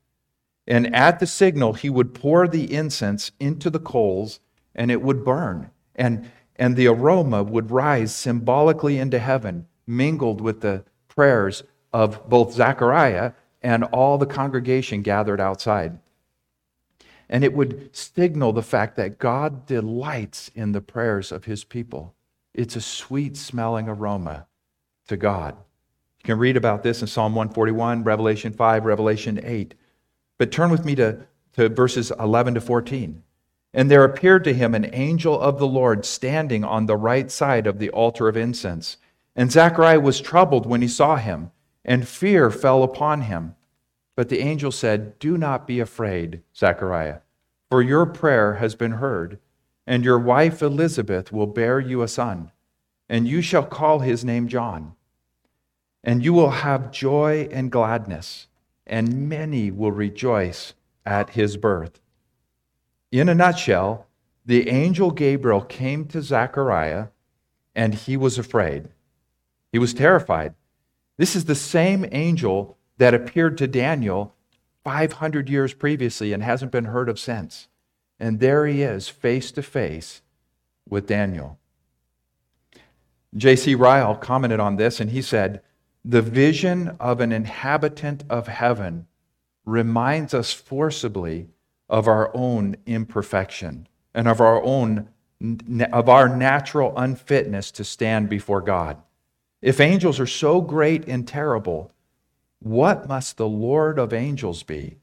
And 0.67 0.95
at 0.95 1.21
the 1.21 1.27
signal, 1.27 1.75
he 1.75 1.91
would 1.91 2.15
pour 2.15 2.49
the 2.49 2.73
incense 2.73 3.31
into 3.39 3.69
the 3.69 3.79
coals 3.79 4.41
and 4.75 4.91
it 4.91 5.03
would 5.03 5.23
burn. 5.23 5.71
And, 5.95 6.31
and 6.57 6.77
the 6.77 6.87
aroma 6.87 7.43
would 7.43 7.71
rise 7.71 8.15
symbolically 8.17 8.99
into 8.99 9.19
heaven, 9.19 9.67
mingled 9.87 10.41
with 10.41 10.63
the 10.63 10.85
prayers 11.09 11.63
of 11.93 12.27
both 12.27 12.55
Zechariah 12.55 13.33
and 13.61 13.85
all 13.85 14.17
the 14.17 14.27
congregation 14.27 15.03
gathered 15.03 15.41
outside. 15.41 15.99
And 17.29 17.45
it 17.45 17.53
would 17.53 17.95
signal 17.95 18.55
the 18.55 18.63
fact 18.63 18.97
that 18.97 19.19
God 19.19 19.67
delights 19.67 20.51
in 20.55 20.73
the 20.73 20.81
prayers 20.81 21.31
of 21.31 21.45
his 21.45 21.65
people. 21.65 22.15
It's 22.55 22.77
a 22.77 22.81
sweet 22.81 23.37
smelling 23.37 23.89
aroma 23.89 24.47
to 25.09 25.17
God. 25.17 25.57
You 26.21 26.25
can 26.25 26.39
read 26.39 26.57
about 26.57 26.83
this 26.83 27.01
in 27.01 27.07
Psalm 27.07 27.35
141, 27.35 28.05
Revelation 28.05 28.53
5, 28.53 28.85
Revelation 28.85 29.41
8. 29.43 29.75
But 30.39 30.53
turn 30.53 30.71
with 30.71 30.85
me 30.85 30.95
to, 30.97 31.27
to 31.55 31.69
verses 31.69 32.13
11 32.19 32.55
to 32.55 32.61
14. 32.61 33.23
And 33.73 33.91
there 33.91 34.05
appeared 34.05 34.45
to 34.45 34.53
him 34.53 34.75
an 34.75 34.91
angel 34.93 35.41
of 35.41 35.59
the 35.59 35.67
Lord 35.67 36.05
standing 36.05 36.65
on 36.65 36.87
the 36.87 36.97
right 36.97 37.31
side 37.31 37.67
of 37.67 37.79
the 37.79 37.91
altar 37.91 38.29
of 38.29 38.37
incense. 38.37 38.97
And 39.37 39.53
Zechariah 39.53 40.01
was 40.01 40.21
troubled 40.21 40.67
when 40.67 40.83
he 40.83 40.89
saw 40.89 41.17
him 41.17 41.53
and 41.85 42.07
fear 42.07 42.51
fell 42.51 42.83
upon 42.83 43.23
him. 43.23 43.55
But 44.17 44.29
the 44.29 44.41
angel 44.41 44.73
said, 44.73 45.19
Do 45.19 45.39
not 45.39 45.67
be 45.67 45.81
afraid, 45.81 46.43
Zechariah, 46.55 47.21
for 47.71 47.81
your 47.81 48.07
prayer 48.07 48.55
has 48.55 48.75
been 48.75 48.93
heard, 48.93 49.39
and 49.91 50.05
your 50.05 50.21
wife 50.21 50.63
Elizabeth 50.63 51.33
will 51.33 51.49
bear 51.49 51.81
you 51.81 52.01
a 52.01 52.07
son, 52.07 52.53
and 53.09 53.27
you 53.27 53.43
shall 53.43 53.65
call 53.65 53.99
his 53.99 54.25
name 54.25 54.47
John. 54.47 54.95
And 56.05 56.25
you 56.25 56.33
will 56.33 56.51
have 56.51 56.93
joy 56.93 57.49
and 57.51 57.73
gladness, 57.73 58.47
and 58.87 59.29
many 59.29 59.73
will 59.73 59.91
rejoice 59.91 60.75
at 61.05 61.31
his 61.31 61.57
birth. 61.57 62.01
In 63.11 63.29
a 63.29 63.35
nutshell, 63.35 64.07
the 64.47 64.69
angel 64.69 65.11
Gabriel 65.11 65.63
came 65.63 66.05
to 66.07 66.23
Zechariah, 66.23 67.09
and 67.75 67.93
he 67.97 68.17
was 68.17 68.39
afraid. 68.39 68.91
He 69.73 69.81
was 69.81 69.93
terrified 69.93 70.55
this 71.17 71.35
is 71.35 71.47
the 71.47 71.57
same 71.57 72.07
angel 72.13 72.79
that 72.99 73.13
appeared 73.13 73.59
to 73.59 73.67
Daniel 73.67 74.37
500 74.85 75.49
years 75.51 75.75
previously 75.75 76.33
and 76.33 76.45
hasn't 76.45 76.71
been 76.71 76.85
heard 76.85 77.09
of 77.09 77.19
since. 77.19 77.67
And 78.21 78.39
there 78.39 78.67
he 78.67 78.83
is, 78.83 79.09
face 79.09 79.51
to 79.53 79.63
face 79.63 80.21
with 80.89 81.07
Daniel. 81.07 81.59
J.C. 83.35 83.75
Ryle 83.75 84.15
commented 84.15 84.61
on 84.61 84.77
this 84.77 85.01
and 85.01 85.11
he 85.11 85.23
said, 85.23 85.63
The 86.05 86.21
vision 86.21 86.97
of 87.01 87.21
an 87.21 87.33
inhabitant 87.33 88.25
of 88.29 88.49
heaven 88.49 89.07
reminds 89.65 90.35
us 90.35 90.53
forcibly 90.53 91.49
of 91.89 92.07
our 92.07 92.31
own 92.35 92.77
imperfection 92.87 93.89
and 94.15 94.29
of 94.29 94.41
our 94.41 94.63
own 94.63 95.09
of 95.91 96.07
our 96.07 96.29
natural 96.29 96.93
unfitness 96.99 97.71
to 97.71 97.83
stand 97.83 98.29
before 98.29 98.61
God. 98.61 98.99
If 99.63 99.81
angels 99.81 100.21
are 100.21 100.27
so 100.27 100.61
great 100.61 101.09
and 101.09 101.27
terrible, 101.27 101.93
what 102.59 103.09
must 103.09 103.39
the 103.39 103.49
Lord 103.49 103.99
of 103.99 104.13
angels 104.13 104.63
be? 104.63 104.99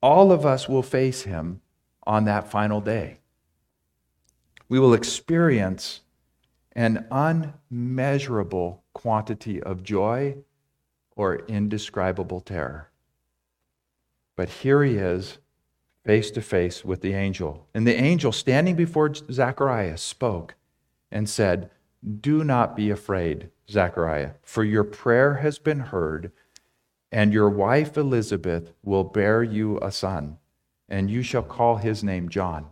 All 0.00 0.32
of 0.32 0.46
us 0.46 0.70
will 0.70 0.82
face 0.82 1.22
him 1.22 1.60
on 2.04 2.24
that 2.24 2.50
final 2.50 2.80
day. 2.80 3.18
We 4.68 4.78
will 4.78 4.94
experience 4.94 6.00
an 6.74 7.06
unmeasurable 7.10 8.82
quantity 8.94 9.62
of 9.62 9.82
joy 9.82 10.36
or 11.16 11.36
indescribable 11.46 12.40
terror. 12.40 12.90
But 14.36 14.48
here 14.48 14.82
he 14.82 14.96
is, 14.96 15.38
face 16.04 16.30
to 16.32 16.40
face 16.40 16.84
with 16.84 17.02
the 17.02 17.14
angel. 17.14 17.66
And 17.74 17.86
the 17.86 17.94
angel, 17.94 18.32
standing 18.32 18.74
before 18.74 19.12
Zacharias, 19.14 20.00
spoke 20.00 20.54
and 21.10 21.28
said, 21.28 21.70
Do 22.20 22.42
not 22.42 22.74
be 22.74 22.90
afraid. 22.90 23.50
Zechariah, 23.70 24.32
for 24.42 24.64
your 24.64 24.84
prayer 24.84 25.34
has 25.34 25.58
been 25.58 25.80
heard, 25.80 26.32
and 27.10 27.32
your 27.32 27.48
wife 27.48 27.96
Elizabeth 27.96 28.72
will 28.82 29.04
bear 29.04 29.42
you 29.42 29.78
a 29.80 29.92
son, 29.92 30.38
and 30.92 31.10
you 31.10 31.22
shall 31.22 31.42
call 31.42 31.76
his 31.76 32.04
name 32.04 32.28
John. 32.28 32.66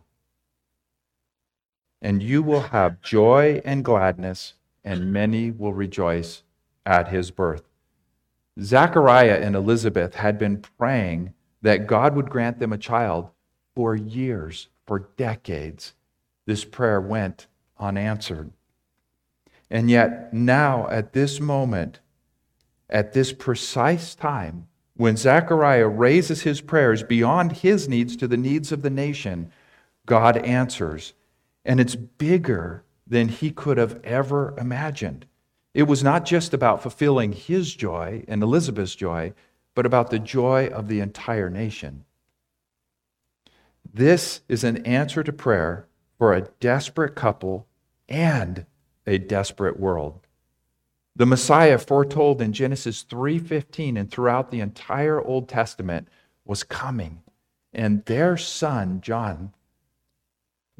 And 2.02 2.22
you 2.22 2.42
will 2.42 2.60
have 2.60 3.00
joy 3.00 3.62
and 3.64 3.82
gladness, 3.82 4.54
and 4.84 5.12
many 5.12 5.50
will 5.50 5.72
rejoice 5.72 6.42
at 6.84 7.08
his 7.08 7.30
birth. 7.30 7.62
Zechariah 8.60 9.40
and 9.42 9.56
Elizabeth 9.56 10.16
had 10.16 10.38
been 10.38 10.62
praying 10.78 11.32
that 11.62 11.86
God 11.86 12.14
would 12.14 12.28
grant 12.28 12.58
them 12.58 12.74
a 12.74 12.78
child 12.78 13.30
for 13.74 13.96
years, 13.96 14.68
for 14.86 15.08
decades. 15.16 15.94
This 16.44 16.64
prayer 16.64 17.00
went 17.00 17.46
unanswered. 17.78 18.52
And 19.70 19.88
yet, 19.88 20.34
now, 20.34 20.88
at 20.88 21.14
this 21.14 21.40
moment, 21.40 22.00
at 22.90 23.14
this 23.14 23.32
precise 23.32 24.14
time, 24.14 24.66
when 25.00 25.16
Zechariah 25.16 25.88
raises 25.88 26.42
his 26.42 26.60
prayers 26.60 27.02
beyond 27.02 27.52
his 27.52 27.88
needs 27.88 28.14
to 28.16 28.28
the 28.28 28.36
needs 28.36 28.70
of 28.70 28.82
the 28.82 28.90
nation, 28.90 29.50
God 30.04 30.36
answers. 30.36 31.14
And 31.64 31.80
it's 31.80 31.96
bigger 31.96 32.84
than 33.06 33.28
he 33.28 33.50
could 33.50 33.78
have 33.78 33.98
ever 34.04 34.54
imagined. 34.58 35.24
It 35.72 35.84
was 35.84 36.04
not 36.04 36.26
just 36.26 36.52
about 36.52 36.82
fulfilling 36.82 37.32
his 37.32 37.74
joy 37.74 38.24
and 38.28 38.42
Elizabeth's 38.42 38.94
joy, 38.94 39.32
but 39.74 39.86
about 39.86 40.10
the 40.10 40.18
joy 40.18 40.66
of 40.66 40.88
the 40.88 41.00
entire 41.00 41.48
nation. 41.48 42.04
This 43.90 44.42
is 44.50 44.64
an 44.64 44.84
answer 44.84 45.22
to 45.22 45.32
prayer 45.32 45.88
for 46.18 46.34
a 46.34 46.46
desperate 46.60 47.14
couple 47.14 47.66
and 48.06 48.66
a 49.06 49.16
desperate 49.16 49.80
world. 49.80 50.26
The 51.16 51.26
Messiah 51.26 51.78
foretold 51.78 52.40
in 52.40 52.52
Genesis 52.52 53.02
3:15 53.02 53.96
and 53.96 54.10
throughout 54.10 54.50
the 54.50 54.60
entire 54.60 55.20
Old 55.20 55.48
Testament 55.48 56.08
was 56.44 56.62
coming, 56.62 57.22
and 57.72 58.04
their 58.04 58.36
son 58.36 59.00
John 59.00 59.52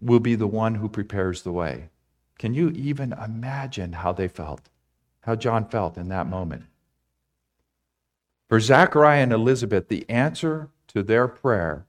will 0.00 0.20
be 0.20 0.34
the 0.34 0.46
one 0.46 0.76
who 0.76 0.88
prepares 0.88 1.42
the 1.42 1.52
way. 1.52 1.90
Can 2.38 2.54
you 2.54 2.70
even 2.70 3.12
imagine 3.12 3.92
how 3.92 4.12
they 4.12 4.28
felt? 4.28 4.70
How 5.20 5.36
John 5.36 5.68
felt 5.68 5.98
in 5.98 6.08
that 6.08 6.26
moment? 6.26 6.64
For 8.48 8.60
Zechariah 8.60 9.22
and 9.22 9.32
Elizabeth, 9.32 9.88
the 9.88 10.08
answer 10.08 10.70
to 10.88 11.02
their 11.02 11.28
prayer 11.28 11.86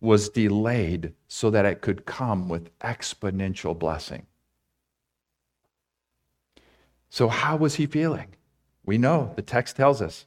was 0.00 0.28
delayed 0.28 1.14
so 1.26 1.50
that 1.50 1.64
it 1.64 1.80
could 1.80 2.04
come 2.04 2.48
with 2.48 2.78
exponential 2.80 3.76
blessing. 3.76 4.26
So, 7.14 7.28
how 7.28 7.54
was 7.54 7.76
he 7.76 7.86
feeling? 7.86 8.26
We 8.84 8.98
know, 8.98 9.34
the 9.36 9.42
text 9.42 9.76
tells 9.76 10.02
us. 10.02 10.26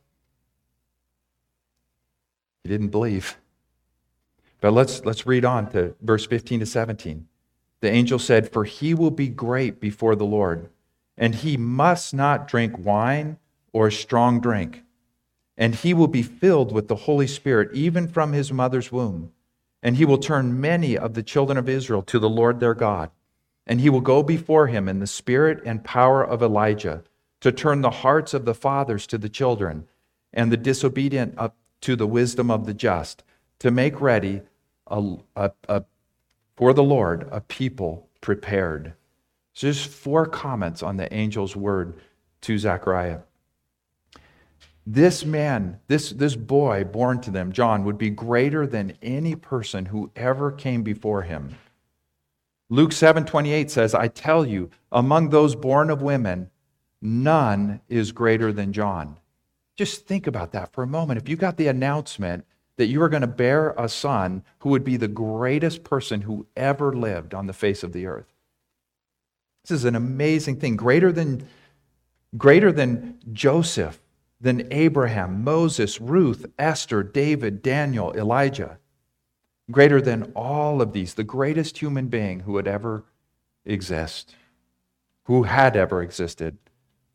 He 2.64 2.70
didn't 2.70 2.92
believe. 2.96 3.38
But 4.62 4.72
let's, 4.72 5.04
let's 5.04 5.26
read 5.26 5.44
on 5.44 5.70
to 5.72 5.96
verse 6.00 6.26
15 6.26 6.62
to 6.62 6.66
17. 6.66 7.28
The 7.82 7.90
angel 7.90 8.20
said, 8.20 8.50
For 8.50 8.64
he 8.64 8.94
will 8.94 9.12
be 9.12 9.28
great 9.28 9.82
before 9.82 10.16
the 10.16 10.24
Lord, 10.24 10.70
and 11.18 11.36
he 11.36 11.58
must 11.58 12.14
not 12.14 12.48
drink 12.48 12.78
wine 12.78 13.36
or 13.74 13.92
strong 13.92 14.40
drink. 14.40 14.86
And 15.58 15.76
he 15.76 15.94
will 15.94 16.08
be 16.08 16.24
filled 16.24 16.72
with 16.72 16.88
the 16.88 16.96
Holy 16.96 17.28
Spirit, 17.28 17.70
even 17.74 18.08
from 18.08 18.32
his 18.32 18.54
mother's 18.54 18.94
womb. 18.94 19.34
And 19.84 19.98
he 19.98 20.06
will 20.06 20.20
turn 20.20 20.62
many 20.62 20.98
of 20.98 21.16
the 21.16 21.24
children 21.24 21.58
of 21.58 21.68
Israel 21.68 22.02
to 22.04 22.18
the 22.18 22.30
Lord 22.30 22.62
their 22.62 22.74
God 22.74 23.12
and 23.68 23.82
he 23.82 23.90
will 23.90 24.02
go 24.02 24.24
before 24.24 24.68
him 24.68 24.88
in 24.88 25.00
the 25.00 25.06
spirit 25.06 25.62
and 25.66 25.84
power 25.84 26.26
of 26.26 26.42
Elijah 26.42 27.04
to 27.42 27.52
turn 27.52 27.82
the 27.82 27.92
hearts 27.92 28.34
of 28.34 28.46
the 28.46 28.56
fathers 28.56 29.06
to 29.08 29.18
the 29.18 29.30
children 29.30 29.86
and 30.34 30.52
the 30.52 30.58
disobedient 30.58 31.36
up 31.38 31.56
to 31.82 31.96
the 31.96 32.08
wisdom 32.08 32.50
of 32.50 32.66
the 32.66 32.74
just, 32.74 33.24
to 33.60 33.70
make 33.70 34.02
ready 34.02 34.42
a, 34.88 35.16
a, 35.36 35.52
a, 35.68 35.84
for 36.56 36.74
the 36.74 36.84
Lord 36.84 37.28
a 37.32 37.42
people 37.42 38.08
prepared. 38.22 38.94
So 39.54 39.68
just 39.68 39.90
four 39.90 40.26
comments 40.26 40.82
on 40.82 40.98
the 40.98 41.12
angel's 41.12 41.56
word 41.56 42.00
to 42.42 42.58
Zechariah. 42.58 43.20
This 44.86 45.26
man, 45.26 45.80
this, 45.88 46.12
this 46.12 46.36
boy 46.36 46.86
born 46.86 47.20
to 47.22 47.32
them, 47.32 47.52
John, 47.52 47.84
would 47.84 47.98
be 47.98 48.10
greater 48.10 48.66
than 48.66 48.98
any 49.02 49.36
person 49.36 49.88
who 49.88 50.10
ever 50.16 50.52
came 50.52 50.82
before 50.82 51.24
him. 51.24 51.56
Luke 52.70 52.92
7:28 52.92 53.72
says, 53.72 53.96
"I 53.96 54.08
tell 54.08 54.46
you, 54.46 54.70
among 54.92 55.30
those 55.30 55.56
born 55.56 55.90
of 55.90 56.02
women, 56.02 56.50
none 57.02 57.82
is 57.88 58.12
greater 58.12 58.52
than 58.52 58.74
John. 58.74 59.18
Just 59.76 60.08
think 60.08 60.28
about 60.28 60.52
that 60.52 60.74
for 60.74 60.84
a 60.84 60.88
moment. 60.88 61.22
If 61.22 61.30
you 61.30 61.36
got 61.36 61.58
the 61.58 61.68
announcement 61.68 62.46
that 62.78 62.88
you 62.88 63.02
are 63.02 63.10
going 63.10 63.22
to 63.22 63.28
bear 63.28 63.74
a 63.78 63.90
son 63.90 64.44
who 64.60 64.70
would 64.70 64.84
be 64.84 64.98
the 64.98 65.08
greatest 65.08 65.84
person 65.84 66.22
who 66.22 66.46
ever 66.56 66.94
lived 66.94 67.34
on 67.34 67.48
the 67.48 67.54
face 67.54 67.84
of 67.84 67.92
the 67.92 68.06
earth. 68.06 68.34
This 69.64 69.72
is 69.72 69.86
an 69.86 69.96
amazing 69.96 70.60
thing, 70.60 70.76
greater 70.76 71.12
than 71.12 71.48
greater 72.38 72.72
than 72.72 73.18
Joseph, 73.32 74.00
than 74.40 74.68
Abraham, 74.72 75.44
Moses, 75.44 76.00
Ruth, 76.00 76.46
Esther, 76.60 77.02
David, 77.02 77.62
Daniel, 77.62 78.14
Elijah. 78.14 78.78
Greater 79.70 80.02
than 80.02 80.32
all 80.36 80.82
of 80.82 80.94
these, 80.94 81.14
the 81.14 81.24
greatest 81.24 81.80
human 81.80 82.08
being 82.08 82.42
who 82.42 82.54
would 82.54 82.68
ever 82.68 83.04
exist, 83.66 84.36
who 85.26 85.44
had 85.44 85.76
ever 85.76 86.02
existed 86.02 86.58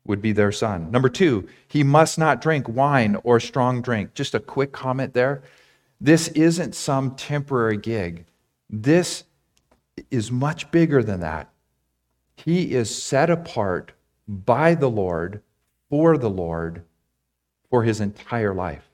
would 0.05 0.21
be 0.21 0.31
their 0.31 0.51
son. 0.51 0.91
Number 0.91 1.09
two, 1.09 1.47
he 1.67 1.83
must 1.83 2.19
not 2.19 2.41
drink 2.41 2.67
wine 2.67 3.17
or 3.23 3.39
strong 3.39 3.81
drink. 3.81 4.13
Just 4.13 4.35
a 4.35 4.39
quick 4.39 4.71
comment 4.71 5.13
there. 5.13 5.41
This 5.99 6.27
isn't 6.29 6.75
some 6.75 7.15
temporary 7.15 7.77
gig, 7.77 8.25
this 8.69 9.23
is 10.11 10.31
much 10.31 10.69
bigger 10.71 11.03
than 11.03 11.19
that. 11.21 11.49
He 12.35 12.73
is 12.73 13.03
set 13.03 13.29
apart 13.29 13.93
by 14.27 14.75
the 14.75 14.89
Lord, 14.89 15.41
for 15.89 16.17
the 16.17 16.29
Lord, 16.29 16.83
for 17.69 17.83
his 17.83 18.01
entire 18.01 18.53
life. 18.53 18.89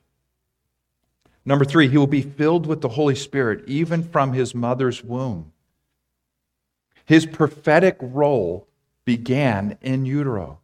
Number 1.46 1.66
three, 1.66 1.88
he 1.88 1.98
will 1.98 2.08
be 2.08 2.22
filled 2.22 2.66
with 2.66 2.82
the 2.82 2.90
Holy 2.90 3.16
Spirit 3.16 3.64
even 3.68 4.04
from 4.04 4.34
his 4.34 4.54
mother's 4.54 5.04
womb. 5.04 5.52
His 7.06 7.26
prophetic 7.26 7.98
role 8.00 8.68
began 9.06 9.78
in 9.82 10.06
utero. 10.06 10.60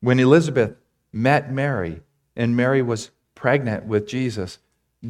When 0.00 0.20
Elizabeth 0.20 0.76
met 1.12 1.52
Mary 1.52 2.02
and 2.36 2.56
Mary 2.56 2.82
was 2.82 3.10
pregnant 3.34 3.86
with 3.86 4.06
Jesus, 4.06 4.58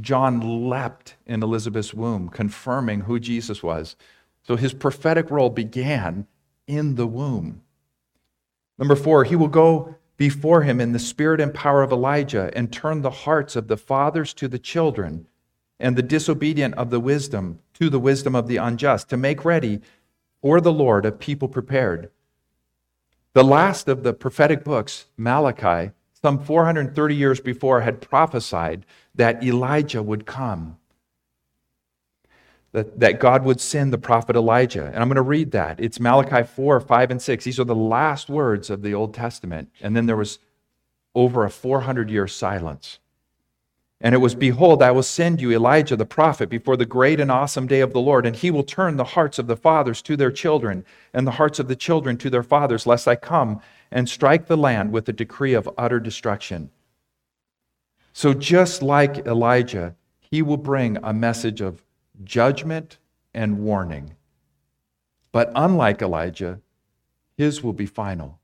John 0.00 0.68
leapt 0.68 1.16
in 1.26 1.42
Elizabeth's 1.42 1.92
womb, 1.92 2.28
confirming 2.28 3.02
who 3.02 3.20
Jesus 3.20 3.62
was. 3.62 3.96
So 4.46 4.56
his 4.56 4.72
prophetic 4.72 5.30
role 5.30 5.50
began 5.50 6.26
in 6.66 6.94
the 6.94 7.06
womb. 7.06 7.62
Number 8.78 8.96
four, 8.96 9.24
he 9.24 9.36
will 9.36 9.48
go 9.48 9.94
before 10.16 10.62
him 10.62 10.80
in 10.80 10.92
the 10.92 10.98
spirit 10.98 11.40
and 11.40 11.52
power 11.52 11.82
of 11.82 11.92
Elijah 11.92 12.50
and 12.54 12.72
turn 12.72 13.02
the 13.02 13.10
hearts 13.10 13.56
of 13.56 13.68
the 13.68 13.76
fathers 13.76 14.32
to 14.34 14.48
the 14.48 14.58
children 14.58 15.26
and 15.80 15.96
the 15.96 16.02
disobedient 16.02 16.74
of 16.74 16.90
the 16.90 17.00
wisdom 17.00 17.58
to 17.74 17.90
the 17.90 17.98
wisdom 17.98 18.34
of 18.34 18.46
the 18.46 18.56
unjust 18.56 19.08
to 19.10 19.16
make 19.16 19.44
ready 19.44 19.80
for 20.40 20.60
the 20.60 20.72
Lord 20.72 21.04
a 21.04 21.12
people 21.12 21.48
prepared. 21.48 22.10
The 23.32 23.42
last 23.42 23.88
of 23.88 24.04
the 24.04 24.12
prophetic 24.12 24.62
books, 24.62 25.06
Malachi, 25.16 25.90
some 26.12 26.38
430 26.38 27.14
years 27.14 27.40
before, 27.40 27.80
had 27.80 28.00
prophesied 28.00 28.86
that 29.14 29.42
Elijah 29.42 30.02
would 30.02 30.24
come, 30.26 30.78
that, 32.74 32.98
that 32.98 33.20
God 33.20 33.44
would 33.44 33.60
send 33.60 33.92
the 33.92 33.98
prophet 33.98 34.34
Elijah. 34.34 34.86
And 34.86 34.96
I'm 34.96 35.06
going 35.06 35.14
to 35.14 35.22
read 35.22 35.52
that. 35.52 35.78
It's 35.78 36.00
Malachi 36.00 36.42
4, 36.42 36.80
5, 36.80 37.10
and 37.12 37.22
6. 37.22 37.44
These 37.44 37.60
are 37.60 37.64
the 37.64 37.72
last 37.74 38.28
words 38.28 38.68
of 38.68 38.82
the 38.82 38.92
Old 38.92 39.14
Testament. 39.14 39.70
And 39.80 39.96
then 39.96 40.06
there 40.06 40.16
was 40.16 40.40
over 41.14 41.44
a 41.44 41.50
400 41.50 42.10
year 42.10 42.26
silence. 42.26 42.98
And 44.00 44.12
it 44.12 44.18
was, 44.18 44.34
Behold, 44.34 44.82
I 44.82 44.90
will 44.90 45.04
send 45.04 45.40
you 45.40 45.52
Elijah 45.52 45.94
the 45.94 46.04
prophet 46.04 46.48
before 46.48 46.76
the 46.76 46.84
great 46.84 47.20
and 47.20 47.30
awesome 47.30 47.68
day 47.68 47.78
of 47.78 47.92
the 47.92 48.00
Lord, 48.00 48.26
and 48.26 48.34
he 48.34 48.50
will 48.50 48.64
turn 48.64 48.96
the 48.96 49.04
hearts 49.04 49.38
of 49.38 49.46
the 49.46 49.56
fathers 49.56 50.02
to 50.02 50.16
their 50.16 50.32
children, 50.32 50.84
and 51.14 51.24
the 51.24 51.30
hearts 51.30 51.60
of 51.60 51.68
the 51.68 51.76
children 51.76 52.16
to 52.18 52.28
their 52.28 52.42
fathers, 52.42 52.88
lest 52.88 53.06
I 53.06 53.14
come 53.14 53.60
and 53.92 54.08
strike 54.08 54.46
the 54.46 54.56
land 54.56 54.90
with 54.90 55.08
a 55.08 55.12
decree 55.12 55.54
of 55.54 55.70
utter 55.78 56.00
destruction. 56.00 56.70
So, 58.12 58.34
just 58.34 58.82
like 58.82 59.28
Elijah, 59.28 59.94
he 60.18 60.42
will 60.42 60.56
bring 60.56 60.98
a 61.00 61.14
message 61.14 61.60
of 61.60 61.83
judgment 62.22 62.98
and 63.32 63.58
warning. 63.58 64.14
But 65.32 65.50
unlike 65.54 66.00
Elijah, 66.00 66.60
his 67.36 67.62
will 67.62 67.72
be 67.72 67.86
final. 67.86 68.38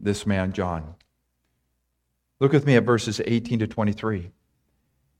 This 0.00 0.26
man, 0.26 0.52
John. 0.52 0.94
Look 2.40 2.52
with 2.52 2.66
me 2.66 2.76
at 2.76 2.84
verses 2.84 3.20
18 3.24 3.58
to 3.60 3.66
23. 3.66 4.30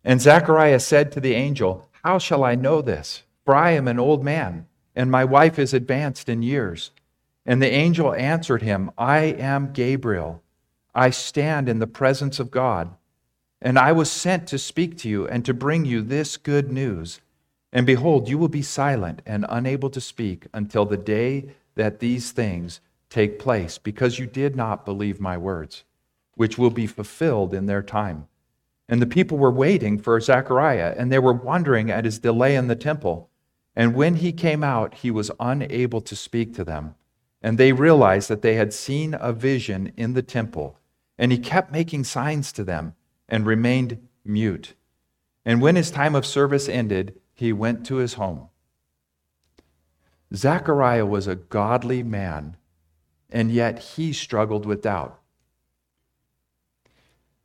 And 0.04 0.20
Zechariah 0.20 0.80
said 0.80 1.12
to 1.12 1.20
the 1.20 1.34
angel, 1.34 1.88
How 2.02 2.18
shall 2.18 2.44
I 2.44 2.54
know 2.54 2.80
this? 2.80 3.22
For 3.44 3.54
I 3.54 3.72
am 3.72 3.88
an 3.88 3.98
old 3.98 4.24
man, 4.24 4.66
and 4.94 5.10
my 5.10 5.24
wife 5.24 5.58
is 5.58 5.74
advanced 5.74 6.28
in 6.28 6.42
years. 6.42 6.90
And 7.44 7.62
the 7.62 7.70
angel 7.70 8.14
answered 8.14 8.62
him, 8.62 8.90
I 8.98 9.18
am 9.18 9.72
Gabriel. 9.72 10.42
I 10.94 11.10
stand 11.10 11.68
in 11.68 11.78
the 11.78 11.86
presence 11.86 12.40
of 12.40 12.50
God, 12.50 12.94
and 13.66 13.80
I 13.80 13.90
was 13.90 14.08
sent 14.08 14.46
to 14.46 14.58
speak 14.58 14.96
to 14.98 15.08
you 15.08 15.26
and 15.26 15.44
to 15.44 15.52
bring 15.52 15.84
you 15.84 16.00
this 16.00 16.36
good 16.36 16.70
news. 16.70 17.20
And 17.72 17.84
behold, 17.84 18.28
you 18.28 18.38
will 18.38 18.46
be 18.46 18.62
silent 18.62 19.22
and 19.26 19.44
unable 19.48 19.90
to 19.90 20.00
speak 20.00 20.46
until 20.54 20.84
the 20.84 20.96
day 20.96 21.46
that 21.74 21.98
these 21.98 22.30
things 22.30 22.80
take 23.10 23.40
place, 23.40 23.76
because 23.76 24.20
you 24.20 24.26
did 24.26 24.54
not 24.54 24.84
believe 24.84 25.18
my 25.18 25.36
words 25.36 25.82
which 26.36 26.56
will 26.56 26.70
be 26.70 26.86
fulfilled 26.86 27.52
in 27.52 27.66
their 27.66 27.82
time. 27.82 28.28
And 28.88 29.02
the 29.02 29.06
people 29.06 29.36
were 29.36 29.50
waiting 29.50 29.98
for 29.98 30.20
Zechariah, 30.20 30.94
and 30.96 31.10
they 31.10 31.18
were 31.18 31.32
wondering 31.32 31.90
at 31.90 32.04
his 32.04 32.20
delay 32.20 32.54
in 32.54 32.68
the 32.68 32.76
temple. 32.76 33.30
And 33.74 33.96
when 33.96 34.16
he 34.16 34.30
came 34.30 34.62
out, 34.62 34.94
he 34.94 35.10
was 35.10 35.32
unable 35.40 36.02
to 36.02 36.14
speak 36.14 36.54
to 36.54 36.62
them. 36.62 36.94
And 37.42 37.58
they 37.58 37.72
realized 37.72 38.28
that 38.28 38.42
they 38.42 38.54
had 38.54 38.72
seen 38.72 39.16
a 39.18 39.32
vision 39.32 39.92
in 39.96 40.12
the 40.12 40.22
temple. 40.22 40.78
And 41.18 41.32
he 41.32 41.38
kept 41.38 41.72
making 41.72 42.04
signs 42.04 42.52
to 42.52 42.62
them 42.62 42.94
and 43.28 43.46
remained 43.46 44.08
mute. 44.24 44.74
And 45.44 45.60
when 45.60 45.76
his 45.76 45.90
time 45.90 46.14
of 46.14 46.26
service 46.26 46.68
ended, 46.68 47.18
he 47.34 47.52
went 47.52 47.86
to 47.86 47.96
his 47.96 48.14
home. 48.14 48.48
Zechariah 50.34 51.06
was 51.06 51.26
a 51.26 51.36
godly 51.36 52.02
man, 52.02 52.56
and 53.30 53.52
yet 53.52 53.78
he 53.78 54.12
struggled 54.12 54.66
with 54.66 54.82
doubt. 54.82 55.20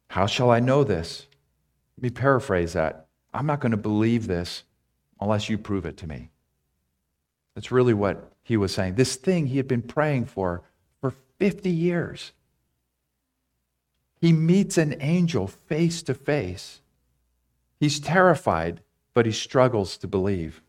How 0.09 0.25
shall 0.25 0.51
I 0.51 0.59
know 0.59 0.83
this? 0.83 1.27
Let 1.97 2.03
me 2.03 2.09
paraphrase 2.09 2.73
that. 2.73 3.07
I'm 3.33 3.45
not 3.45 3.59
going 3.59 3.71
to 3.71 3.77
believe 3.77 4.27
this 4.27 4.63
unless 5.19 5.49
you 5.49 5.57
prove 5.57 5.85
it 5.85 5.97
to 5.97 6.07
me. 6.07 6.31
That's 7.55 7.71
really 7.71 7.93
what 7.93 8.31
he 8.43 8.57
was 8.57 8.73
saying. 8.73 8.95
This 8.95 9.15
thing 9.15 9.47
he 9.47 9.57
had 9.57 9.67
been 9.67 9.81
praying 9.81 10.25
for 10.25 10.63
for 10.99 11.13
50 11.37 11.69
years. 11.69 12.31
He 14.21 14.31
meets 14.31 14.77
an 14.77 14.95
angel 15.01 15.47
face 15.47 16.03
to 16.03 16.13
face. 16.13 16.79
He's 17.79 17.99
terrified, 17.99 18.81
but 19.15 19.25
he 19.25 19.31
struggles 19.31 19.97
to 19.97 20.07
believe. 20.07 20.61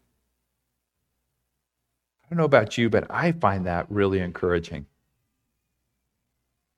I 2.25 2.29
don't 2.31 2.39
know 2.39 2.45
about 2.45 2.79
you, 2.79 2.89
but 2.89 3.05
I 3.11 3.33
find 3.33 3.67
that 3.67 3.87
really 3.91 4.21
encouraging. 4.21 4.87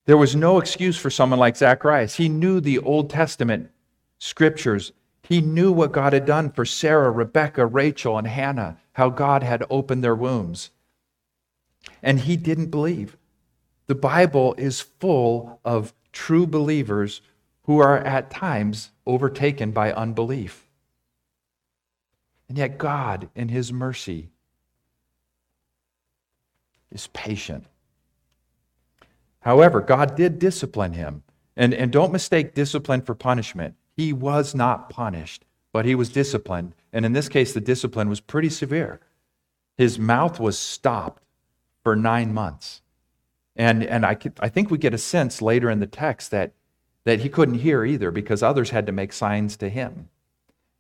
There 0.07 0.17
was 0.17 0.35
no 0.35 0.59
excuse 0.59 0.97
for 0.99 1.11
someone 1.11 1.39
like 1.39 1.57
Zacharias. 1.57 2.17
He 2.17 2.29
knew 2.29 2.61
the 2.61 2.81
Old 2.81 3.09
Testament 3.09 3.71
scriptures. 4.19 4.93
He 5.23 5.41
knew 5.41 5.71
what 5.71 5.93
God 5.93 6.13
had 6.13 6.27
done 6.27 6.51
for 6.51 6.65
Sarah, 6.65 7.13
Rebecca, 7.13 7.65
Rachel, 7.65 8.19
and 8.19 8.27
Hannah, 8.27 8.79
how 8.95 9.11
God 9.11 9.45
had 9.45 9.65
opened 9.71 10.03
their 10.03 10.15
wombs. 10.15 10.71
And 12.03 12.21
he 12.21 12.37
didn't 12.37 12.71
believe. 12.71 13.17
The 13.87 13.95
Bible 13.95 14.55
is 14.59 14.81
full 14.81 15.61
of 15.65 15.95
true 16.15 16.47
believers 16.47 17.21
who 17.65 17.79
are 17.79 17.99
at 17.99 18.31
times 18.31 18.91
overtaken 19.07 19.73
by 19.73 19.93
unbelief. 19.93 20.67
And 22.49 22.57
yet, 22.57 22.79
God, 22.79 23.29
in 23.35 23.49
His 23.51 23.73
mercy, 23.73 24.31
is 26.91 27.09
patient 27.09 27.67
However, 29.45 29.83
God 29.83 30.17
did 30.17 30.39
discipline 30.39 30.95
him. 30.95 31.23
And, 31.55 31.75
and 31.75 31.93
don't 31.93 32.13
mistake 32.13 32.55
discipline 32.55 33.03
for 33.03 33.15
punishment. 33.15 33.77
He 33.95 34.13
was 34.13 34.55
not 34.55 34.89
punished, 34.89 35.45
but 35.71 35.85
he 35.85 35.95
was 35.95 36.09
disciplined. 36.09 36.75
And 36.93 37.05
in 37.05 37.13
this 37.13 37.29
case, 37.29 37.53
the 37.53 37.61
discipline 37.61 38.09
was 38.09 38.21
pretty 38.21 38.49
severe. 38.49 39.01
His 39.77 39.99
mouth 39.99 40.41
was 40.41 40.59
stopped 40.59 41.23
for 41.83 41.95
nine 41.95 42.33
months. 42.33 42.81
And, 43.57 43.85
and 43.85 44.05
I, 44.05 44.17
I 44.41 44.49
think 44.49 44.71
we 44.71 44.79
get 44.79 44.95
a 44.95 44.99
sense 44.99 45.41
later 45.41 45.71
in 45.71 45.81
the 45.81 45.87
text 45.87 46.31
that, 46.31 46.53
that 47.05 47.21
he 47.21 47.29
couldn't 47.29 47.61
hear 47.61 47.85
either 47.85 48.11
because 48.11 48.43
others 48.43 48.71
had 48.71 48.87
to 48.87 48.93
make 48.93 49.13
signs 49.13 49.57
to 49.59 49.69
him. 49.69 50.09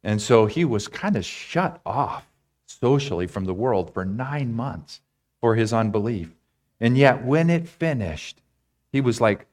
And 0.02 0.20
so 0.20 0.46
he 0.46 0.64
was 0.64 0.88
kind 0.88 1.16
of 1.16 1.24
shut 1.24 1.80
off 1.86 2.26
socially 2.66 3.26
from 3.26 3.44
the 3.44 3.54
world 3.54 3.92
for 3.92 4.04
nine 4.04 4.54
months 4.54 5.00
for 5.40 5.54
his 5.54 5.72
unbelief. 5.72 6.34
And 6.80 6.98
yet, 6.98 7.24
when 7.24 7.48
it 7.48 7.68
finished, 7.68 8.42
he 8.92 9.00
was 9.00 9.20
like 9.20 9.46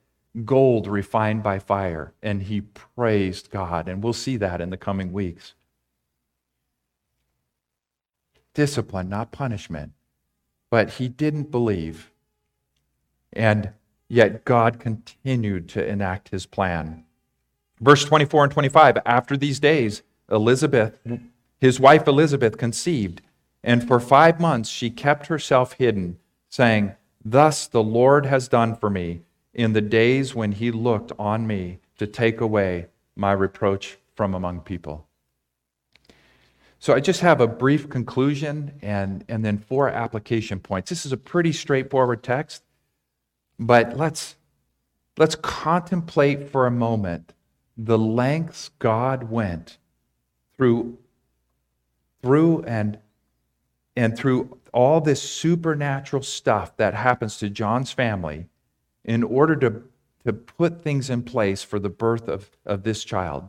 gold 0.44 0.86
refined 0.86 1.42
by 1.42 1.58
fire, 1.58 2.12
and 2.22 2.42
he 2.42 2.60
praised 2.60 3.50
God. 3.50 3.88
And 3.88 4.02
we'll 4.02 4.12
see 4.12 4.36
that 4.38 4.60
in 4.60 4.70
the 4.70 4.76
coming 4.76 5.12
weeks. 5.12 5.54
Discipline, 8.54 9.08
not 9.08 9.32
punishment. 9.32 9.92
But 10.70 10.90
he 10.90 11.08
didn't 11.08 11.50
believe. 11.50 12.11
And 13.32 13.70
yet 14.08 14.44
God 14.44 14.78
continued 14.78 15.68
to 15.70 15.86
enact 15.86 16.28
his 16.30 16.46
plan. 16.46 17.04
Verse 17.80 18.04
24 18.04 18.44
and 18.44 18.52
25 18.52 18.98
After 19.04 19.36
these 19.36 19.58
days, 19.58 20.02
Elizabeth, 20.30 20.98
his 21.58 21.80
wife 21.80 22.06
Elizabeth, 22.06 22.56
conceived, 22.56 23.22
and 23.64 23.86
for 23.86 24.00
five 24.00 24.40
months 24.40 24.68
she 24.68 24.90
kept 24.90 25.26
herself 25.26 25.74
hidden, 25.74 26.18
saying, 26.48 26.94
Thus 27.24 27.66
the 27.66 27.82
Lord 27.82 28.26
has 28.26 28.48
done 28.48 28.76
for 28.76 28.90
me 28.90 29.22
in 29.54 29.72
the 29.72 29.80
days 29.80 30.34
when 30.34 30.52
he 30.52 30.70
looked 30.70 31.12
on 31.18 31.46
me 31.46 31.78
to 31.98 32.06
take 32.06 32.40
away 32.40 32.86
my 33.14 33.32
reproach 33.32 33.98
from 34.14 34.34
among 34.34 34.60
people. 34.60 35.06
So 36.78 36.94
I 36.94 37.00
just 37.00 37.20
have 37.20 37.40
a 37.40 37.46
brief 37.46 37.88
conclusion 37.88 38.72
and, 38.82 39.24
and 39.28 39.44
then 39.44 39.58
four 39.58 39.88
application 39.88 40.58
points. 40.58 40.90
This 40.90 41.06
is 41.06 41.12
a 41.12 41.16
pretty 41.16 41.52
straightforward 41.52 42.24
text, 42.24 42.64
but 43.58 43.96
let's, 43.96 44.36
let's 45.16 45.34
contemplate 45.34 46.50
for 46.50 46.66
a 46.66 46.70
moment 46.70 47.32
the 47.76 47.98
lengths 47.98 48.70
God 48.78 49.30
went 49.30 49.78
through, 50.56 50.98
through 52.22 52.62
and, 52.62 52.98
and 53.96 54.16
through 54.16 54.58
all 54.72 55.00
this 55.00 55.22
supernatural 55.22 56.22
stuff 56.22 56.76
that 56.76 56.94
happens 56.94 57.38
to 57.38 57.50
John's 57.50 57.92
family 57.92 58.46
in 59.04 59.22
order 59.22 59.56
to, 59.56 59.82
to 60.24 60.32
put 60.32 60.82
things 60.82 61.10
in 61.10 61.22
place 61.22 61.62
for 61.62 61.78
the 61.78 61.88
birth 61.88 62.28
of, 62.28 62.50
of 62.64 62.82
this 62.82 63.04
child. 63.04 63.48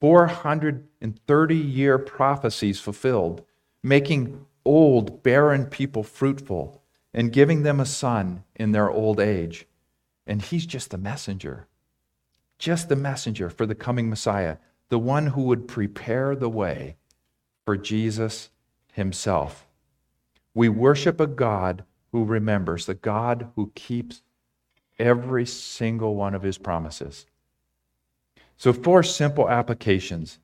430 0.00 1.56
year 1.56 1.98
prophecies 1.98 2.80
fulfilled, 2.80 3.44
making 3.82 4.46
old, 4.64 5.22
barren 5.22 5.66
people 5.66 6.02
fruitful 6.02 6.82
and 7.16 7.32
giving 7.32 7.62
them 7.62 7.80
a 7.80 7.86
son 7.86 8.44
in 8.54 8.72
their 8.72 8.90
old 8.90 9.18
age. 9.18 9.66
And 10.26 10.42
he's 10.42 10.66
just 10.66 10.90
the 10.90 10.98
messenger, 10.98 11.66
just 12.58 12.90
the 12.90 12.94
messenger 12.94 13.48
for 13.48 13.64
the 13.64 13.74
coming 13.74 14.10
Messiah, 14.10 14.58
the 14.90 14.98
one 14.98 15.28
who 15.28 15.44
would 15.44 15.66
prepare 15.66 16.36
the 16.36 16.50
way 16.50 16.96
for 17.64 17.76
Jesus 17.76 18.50
himself. 18.92 19.66
We 20.52 20.68
worship 20.68 21.18
a 21.18 21.26
God 21.26 21.84
who 22.12 22.24
remembers, 22.24 22.84
the 22.84 22.94
God 22.94 23.50
who 23.56 23.72
keeps 23.74 24.22
every 24.98 25.46
single 25.46 26.14
one 26.14 26.34
of 26.34 26.42
his 26.42 26.58
promises. 26.58 27.26
So, 28.58 28.72
four 28.72 29.02
simple 29.02 29.48
applications. 29.48 30.38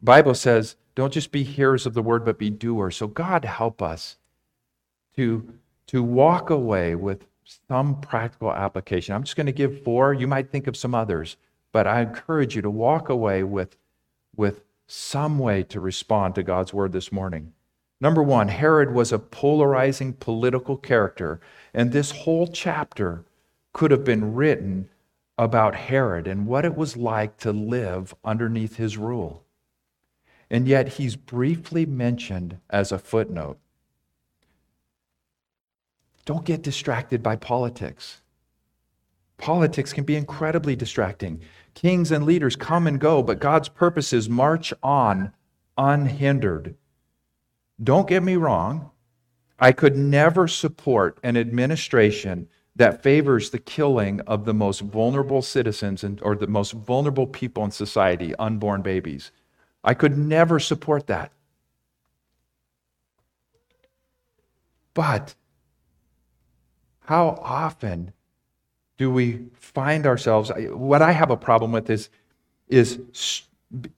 Bible 0.00 0.34
says, 0.34 0.76
don't 0.94 1.12
just 1.12 1.32
be 1.32 1.42
hearers 1.42 1.86
of 1.86 1.94
the 1.94 2.02
word, 2.02 2.24
but 2.24 2.38
be 2.38 2.50
doers. 2.50 2.96
So, 2.96 3.06
God 3.06 3.44
help 3.44 3.82
us 3.82 4.16
to, 5.16 5.54
to 5.88 6.02
walk 6.02 6.50
away 6.50 6.94
with 6.94 7.26
some 7.68 8.00
practical 8.00 8.52
application. 8.52 9.14
I'm 9.14 9.24
just 9.24 9.36
going 9.36 9.46
to 9.46 9.52
give 9.52 9.82
four. 9.82 10.12
You 10.12 10.26
might 10.26 10.50
think 10.50 10.66
of 10.66 10.76
some 10.76 10.94
others, 10.94 11.36
but 11.72 11.86
I 11.86 12.02
encourage 12.02 12.54
you 12.54 12.62
to 12.62 12.70
walk 12.70 13.08
away 13.08 13.42
with, 13.42 13.76
with 14.36 14.62
some 14.86 15.38
way 15.38 15.62
to 15.64 15.80
respond 15.80 16.34
to 16.34 16.42
God's 16.42 16.72
word 16.72 16.92
this 16.92 17.10
morning. 17.10 17.52
Number 18.00 18.22
one, 18.22 18.48
Herod 18.48 18.92
was 18.92 19.12
a 19.12 19.18
polarizing 19.18 20.12
political 20.12 20.76
character, 20.76 21.40
and 21.74 21.90
this 21.90 22.10
whole 22.12 22.46
chapter 22.46 23.24
could 23.72 23.90
have 23.90 24.04
been 24.04 24.34
written 24.34 24.88
about 25.36 25.74
Herod 25.74 26.26
and 26.26 26.46
what 26.46 26.64
it 26.64 26.76
was 26.76 26.96
like 26.96 27.38
to 27.38 27.52
live 27.52 28.14
underneath 28.24 28.76
his 28.76 28.98
rule. 28.98 29.44
And 30.50 30.66
yet 30.66 30.88
he's 30.88 31.16
briefly 31.16 31.86
mentioned 31.86 32.58
as 32.70 32.92
a 32.92 32.98
footnote. 32.98 33.58
Don't 36.28 36.44
get 36.44 36.60
distracted 36.60 37.22
by 37.22 37.36
politics. 37.36 38.20
Politics 39.38 39.94
can 39.94 40.04
be 40.04 40.14
incredibly 40.14 40.76
distracting. 40.76 41.40
Kings 41.72 42.12
and 42.12 42.26
leaders 42.26 42.54
come 42.54 42.86
and 42.86 43.00
go, 43.00 43.22
but 43.22 43.40
God's 43.40 43.70
purposes 43.70 44.28
march 44.28 44.74
on 44.82 45.32
unhindered. 45.78 46.76
Don't 47.82 48.06
get 48.06 48.22
me 48.22 48.36
wrong. 48.36 48.90
I 49.58 49.72
could 49.72 49.96
never 49.96 50.46
support 50.46 51.18
an 51.22 51.38
administration 51.38 52.50
that 52.76 53.02
favors 53.02 53.48
the 53.48 53.58
killing 53.58 54.20
of 54.26 54.44
the 54.44 54.52
most 54.52 54.82
vulnerable 54.82 55.40
citizens 55.40 56.04
and, 56.04 56.20
or 56.20 56.36
the 56.36 56.46
most 56.46 56.72
vulnerable 56.72 57.26
people 57.26 57.64
in 57.64 57.70
society, 57.70 58.34
unborn 58.38 58.82
babies. 58.82 59.32
I 59.82 59.94
could 59.94 60.18
never 60.18 60.60
support 60.60 61.06
that. 61.06 61.32
But 64.92 65.34
how 67.08 67.40
often 67.42 68.12
do 68.98 69.10
we 69.10 69.46
find 69.54 70.04
ourselves? 70.04 70.52
What 70.58 71.00
I 71.00 71.12
have 71.12 71.30
a 71.30 71.38
problem 71.38 71.72
with 71.72 71.88
is, 71.88 72.10
is 72.68 73.00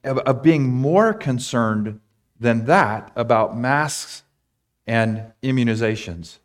of 0.05 0.41
being 0.41 0.69
more 0.69 1.13
concerned 1.13 1.99
than 2.39 2.63
that 2.67 3.11
about 3.17 3.57
masks 3.57 4.23
and 4.87 5.33
immunizations. 5.43 6.37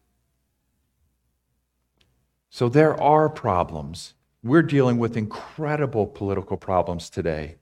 So 2.50 2.68
there 2.68 3.00
are 3.00 3.28
problems. 3.28 4.14
We're 4.42 4.62
dealing 4.62 4.98
with 4.98 5.16
incredible 5.16 6.04
political 6.04 6.56
problems 6.56 7.08
today. 7.08 7.58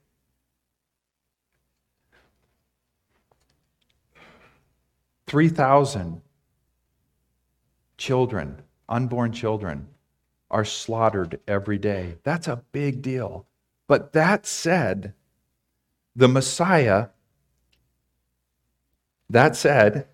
Three 5.27 5.49
thousand 5.49 6.23
children, 7.97 8.63
unborn 8.87 9.31
children, 9.31 9.87
are 10.51 10.65
slaughtered 10.65 11.39
every 11.47 11.77
day. 11.77 12.15
That's 12.23 12.47
a 12.47 12.63
big 12.71 13.01
deal. 13.01 13.45
But 13.87 14.13
that 14.13 14.45
said, 14.45 15.13
the 16.15 16.27
Messiah, 16.27 17.07
that 19.29 19.55
said, 19.55 20.07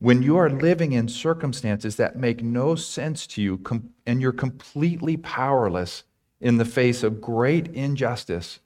when 0.00 0.22
you 0.22 0.36
are 0.36 0.50
living 0.50 0.92
in 0.92 1.08
circumstances 1.08 1.96
that 1.96 2.16
make 2.16 2.42
no 2.42 2.74
sense 2.74 3.26
to 3.28 3.40
you 3.40 3.62
and 4.06 4.20
you're 4.20 4.32
completely 4.32 5.16
powerless 5.16 6.02
in 6.40 6.58
the 6.58 6.64
face 6.64 7.02
of 7.02 7.22
great 7.22 7.68
injustice, 7.68 8.60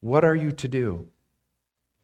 what 0.00 0.24
are 0.24 0.34
you 0.34 0.50
to 0.52 0.66
do? 0.66 1.06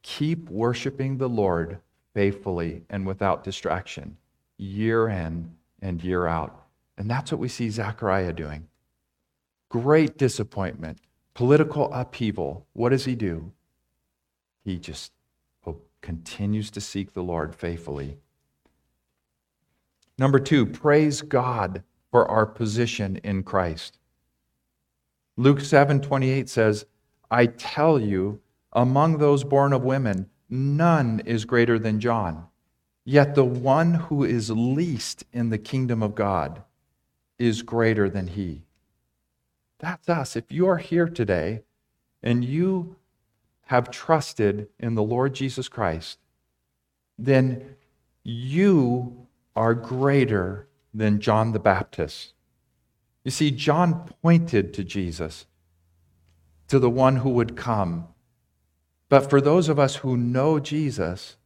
Keep 0.02 0.50
worshiping 0.50 1.16
the 1.16 1.28
Lord 1.28 1.78
faithfully 2.14 2.82
and 2.88 3.06
without 3.06 3.42
distraction, 3.42 4.16
year 4.56 5.08
in 5.08 5.50
and 5.82 6.04
year 6.04 6.26
out. 6.26 6.65
And 6.98 7.10
that's 7.10 7.30
what 7.30 7.40
we 7.40 7.48
see 7.48 7.70
Zechariah 7.70 8.32
doing. 8.32 8.68
Great 9.68 10.16
disappointment, 10.16 10.98
political 11.34 11.92
upheaval. 11.92 12.66
What 12.72 12.90
does 12.90 13.04
he 13.04 13.14
do? 13.14 13.52
He 14.64 14.78
just 14.78 15.12
continues 16.02 16.70
to 16.70 16.80
seek 16.80 17.12
the 17.12 17.22
Lord 17.22 17.54
faithfully 17.54 18.18
Number 20.18 20.38
two, 20.38 20.64
praise 20.64 21.20
God 21.20 21.82
for 22.10 22.30
our 22.30 22.46
position 22.46 23.16
in 23.22 23.42
Christ. 23.42 23.98
Luke 25.36 25.60
7 25.60 26.00
28 26.00 26.48
says, 26.48 26.86
I 27.30 27.46
tell 27.46 28.00
you, 28.00 28.40
among 28.72 29.18
those 29.18 29.44
born 29.44 29.74
of 29.74 29.84
women, 29.84 30.30
none 30.48 31.20
is 31.26 31.44
greater 31.44 31.78
than 31.78 32.00
John. 32.00 32.46
Yet 33.04 33.34
the 33.34 33.44
one 33.44 33.94
who 33.94 34.24
is 34.24 34.50
least 34.50 35.24
in 35.32 35.50
the 35.50 35.58
kingdom 35.58 36.02
of 36.02 36.14
God 36.14 36.62
is 37.38 37.62
greater 37.62 38.08
than 38.08 38.28
he. 38.28 38.62
That's 39.78 40.08
us. 40.08 40.36
If 40.36 40.50
you 40.50 40.68
are 40.68 40.78
here 40.78 41.08
today 41.08 41.62
and 42.22 42.44
you 42.44 42.96
have 43.66 43.90
trusted 43.90 44.68
in 44.78 44.94
the 44.94 45.02
Lord 45.02 45.34
Jesus 45.34 45.68
Christ, 45.68 46.18
then 47.18 47.76
you 48.22 49.26
are 49.54 49.74
greater 49.74 50.68
than 50.94 51.20
John 51.20 51.52
the 51.52 51.58
Baptist. 51.58 52.32
You 53.24 53.30
see, 53.30 53.50
John 53.50 54.08
pointed 54.22 54.72
to 54.74 54.84
Jesus, 54.84 55.46
to 56.68 56.78
the 56.78 56.90
one 56.90 57.16
who 57.16 57.30
would 57.30 57.56
come. 57.56 58.08
But 59.08 59.28
for 59.28 59.40
those 59.40 59.68
of 59.68 59.78
us 59.78 59.96
who 59.96 60.16
know 60.16 60.58
Jesus, 60.58 61.36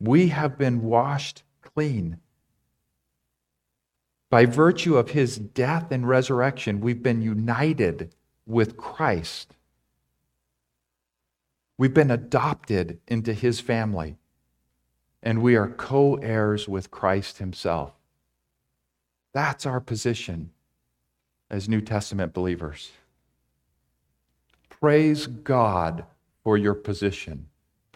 we 0.00 0.28
have 0.28 0.56
been 0.58 0.82
washed 0.82 1.42
clean. 1.60 2.18
By 4.32 4.46
virtue 4.46 4.96
of 4.96 5.10
his 5.10 5.36
death 5.36 5.92
and 5.92 6.08
resurrection, 6.08 6.80
we've 6.80 7.02
been 7.02 7.20
united 7.20 8.14
with 8.46 8.76
Christ. 8.76 9.54
We've 11.76 11.92
been 11.92 12.10
adopted 12.10 12.98
into 13.06 13.34
his 13.34 13.60
family 13.60 14.16
and 15.22 15.42
we 15.42 15.54
are 15.54 15.68
co 15.68 16.14
heirs 16.16 16.68
with 16.68 16.90
Christ 16.90 17.38
Himself. 17.38 17.92
That's 19.32 19.64
our 19.66 19.80
position 19.80 20.50
as 21.50 21.68
New 21.68 21.80
Testament 21.80 22.34
believers. 22.34 22.90
Praise 24.68 25.26
God 25.26 26.04
for 26.42 26.58
your 26.58 26.74
position. 26.74 27.48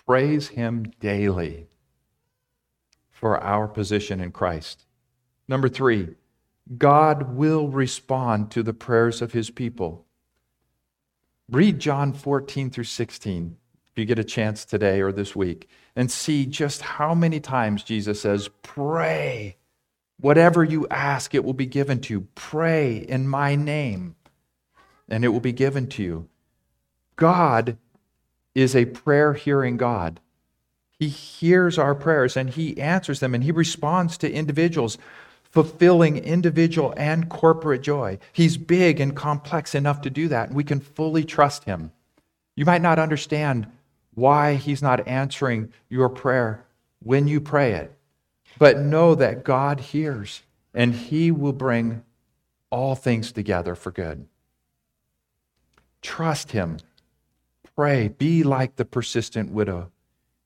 Praise 0.06 0.48
Him 0.48 0.92
daily 1.00 1.66
for 3.10 3.42
our 3.42 3.66
position 3.66 4.20
in 4.20 4.30
Christ. 4.30 4.84
Number 5.48 5.68
three, 5.68 6.14
God 6.76 7.34
will 7.34 7.68
respond 7.68 8.50
to 8.52 8.62
the 8.62 8.72
prayers 8.72 9.22
of 9.22 9.32
his 9.32 9.50
people. 9.50 10.04
Read 11.48 11.78
John 11.78 12.12
14 12.12 12.70
through 12.70 12.84
16 12.84 13.56
if 13.88 13.98
you 13.98 14.04
get 14.04 14.18
a 14.18 14.24
chance 14.24 14.64
today 14.64 15.00
or 15.00 15.12
this 15.12 15.36
week 15.36 15.68
and 15.94 16.10
see 16.10 16.44
just 16.44 16.82
how 16.82 17.14
many 17.14 17.40
times 17.40 17.82
Jesus 17.82 18.20
says, 18.20 18.50
Pray. 18.62 19.56
Whatever 20.18 20.64
you 20.64 20.86
ask, 20.88 21.34
it 21.34 21.44
will 21.44 21.54
be 21.54 21.66
given 21.66 22.00
to 22.00 22.14
you. 22.14 22.28
Pray 22.34 22.96
in 22.96 23.28
my 23.28 23.54
name, 23.54 24.16
and 25.08 25.24
it 25.24 25.28
will 25.28 25.40
be 25.40 25.52
given 25.52 25.88
to 25.90 26.02
you. 26.02 26.28
God 27.16 27.76
is 28.54 28.74
a 28.74 28.86
prayer 28.86 29.34
hearing 29.34 29.76
God. 29.76 30.20
He 30.98 31.08
hears 31.08 31.78
our 31.78 31.94
prayers 31.94 32.36
and 32.36 32.50
he 32.50 32.80
answers 32.80 33.20
them 33.20 33.34
and 33.34 33.44
he 33.44 33.52
responds 33.52 34.16
to 34.18 34.32
individuals 34.32 34.96
fulfilling 35.56 36.18
individual 36.18 36.92
and 36.98 37.30
corporate 37.30 37.80
joy. 37.80 38.18
He's 38.30 38.58
big 38.58 39.00
and 39.00 39.16
complex 39.16 39.74
enough 39.74 40.02
to 40.02 40.10
do 40.10 40.28
that, 40.28 40.48
and 40.48 40.54
we 40.54 40.64
can 40.64 40.80
fully 40.80 41.24
trust 41.24 41.64
him. 41.64 41.92
You 42.56 42.66
might 42.66 42.82
not 42.82 42.98
understand 42.98 43.66
why 44.12 44.56
he's 44.56 44.82
not 44.82 45.08
answering 45.08 45.72
your 45.88 46.10
prayer 46.10 46.66
when 47.02 47.26
you 47.26 47.40
pray 47.40 47.72
it, 47.72 47.90
but 48.58 48.80
know 48.80 49.14
that 49.14 49.44
God 49.44 49.80
hears 49.80 50.42
and 50.74 50.94
he 50.94 51.30
will 51.30 51.54
bring 51.54 52.02
all 52.68 52.94
things 52.94 53.32
together 53.32 53.74
for 53.74 53.90
good. 53.90 54.26
Trust 56.02 56.52
him. 56.52 56.80
Pray. 57.74 58.08
Be 58.08 58.42
like 58.42 58.76
the 58.76 58.84
persistent 58.84 59.52
widow. 59.52 59.90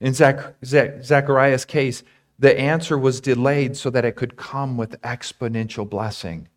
In 0.00 0.14
Zach- 0.14 0.54
Zach- 0.64 1.02
Zechariah's 1.02 1.64
case, 1.64 2.04
the 2.40 2.58
answer 2.58 2.96
was 2.96 3.20
delayed 3.20 3.76
so 3.76 3.90
that 3.90 4.06
it 4.06 4.16
could 4.16 4.34
come 4.34 4.78
with 4.78 5.00
exponential 5.02 5.88
blessing. 5.88 6.48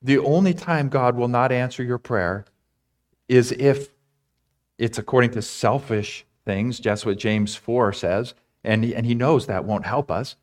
The 0.00 0.18
only 0.18 0.54
time 0.54 0.88
God 0.88 1.14
will 1.14 1.28
not 1.28 1.52
answer 1.52 1.84
your 1.84 1.98
prayer 1.98 2.46
is 3.28 3.52
if 3.52 3.90
it's 4.78 4.96
according 4.96 5.32
to 5.32 5.42
selfish 5.42 6.24
things, 6.46 6.80
just 6.80 7.04
what 7.04 7.18
James 7.18 7.54
4 7.54 7.92
says, 7.92 8.32
and 8.64 8.82
he, 8.82 8.94
and 8.94 9.04
he 9.04 9.14
knows 9.14 9.46
that 9.46 9.66
won't 9.66 9.84
help 9.84 10.10
us. 10.10 10.36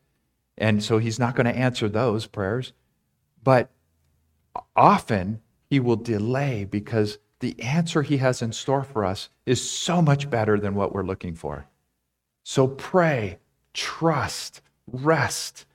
And 0.56 0.80
so 0.80 0.98
he's 0.98 1.18
not 1.18 1.34
going 1.34 1.46
to 1.46 1.56
answer 1.56 1.88
those 1.88 2.26
prayers. 2.26 2.72
But 3.42 3.68
often 4.76 5.40
he 5.68 5.80
will 5.80 5.96
delay 5.96 6.64
because 6.64 7.18
the 7.40 7.60
answer 7.60 8.02
he 8.02 8.18
has 8.18 8.42
in 8.42 8.52
store 8.52 8.84
for 8.84 9.04
us 9.04 9.28
is 9.44 9.68
so 9.68 10.00
much 10.00 10.30
better 10.30 10.60
than 10.60 10.76
what 10.76 10.94
we're 10.94 11.02
looking 11.02 11.34
for. 11.34 11.66
So 12.44 12.68
pray 12.68 13.40
trust, 13.74 14.62
rest. 14.90 15.66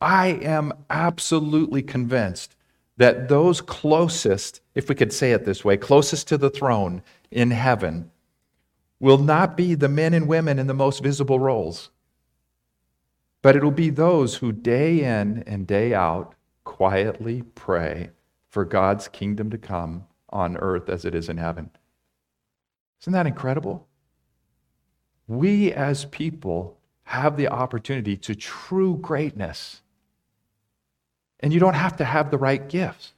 I 0.00 0.28
am 0.28 0.72
absolutely 0.88 1.82
convinced 1.82 2.54
that 2.98 3.28
those 3.28 3.60
closest, 3.60 4.60
if 4.74 4.88
we 4.88 4.94
could 4.94 5.12
say 5.12 5.32
it 5.32 5.44
this 5.44 5.64
way, 5.64 5.76
closest 5.76 6.28
to 6.28 6.38
the 6.38 6.50
throne 6.50 7.02
in 7.30 7.50
heaven, 7.50 8.10
will 9.00 9.18
not 9.18 9.56
be 9.56 9.74
the 9.74 9.88
men 9.88 10.14
and 10.14 10.28
women 10.28 10.58
in 10.58 10.66
the 10.66 10.74
most 10.74 11.02
visible 11.02 11.38
roles, 11.38 11.90
but 13.42 13.56
it'll 13.56 13.70
be 13.70 13.90
those 13.90 14.36
who 14.36 14.52
day 14.52 15.02
in 15.02 15.42
and 15.46 15.66
day 15.66 15.92
out 15.92 16.34
quietly 16.64 17.42
pray 17.54 18.10
for 18.48 18.64
God's 18.64 19.08
kingdom 19.08 19.50
to 19.50 19.58
come 19.58 20.06
on 20.30 20.56
earth 20.56 20.88
as 20.88 21.04
it 21.04 21.14
is 21.14 21.28
in 21.28 21.36
heaven. 21.36 21.70
Isn't 23.02 23.12
that 23.12 23.26
incredible? 23.26 23.86
We 25.28 25.72
as 25.72 26.06
people 26.06 26.78
have 27.06 27.36
the 27.36 27.48
opportunity 27.48 28.16
to 28.16 28.34
true 28.34 28.96
greatness. 28.96 29.80
And 31.38 31.52
you 31.52 31.60
don't 31.60 31.74
have 31.74 31.96
to 31.98 32.04
have 32.04 32.30
the 32.30 32.38
right 32.38 32.68
gifts. 32.68 33.12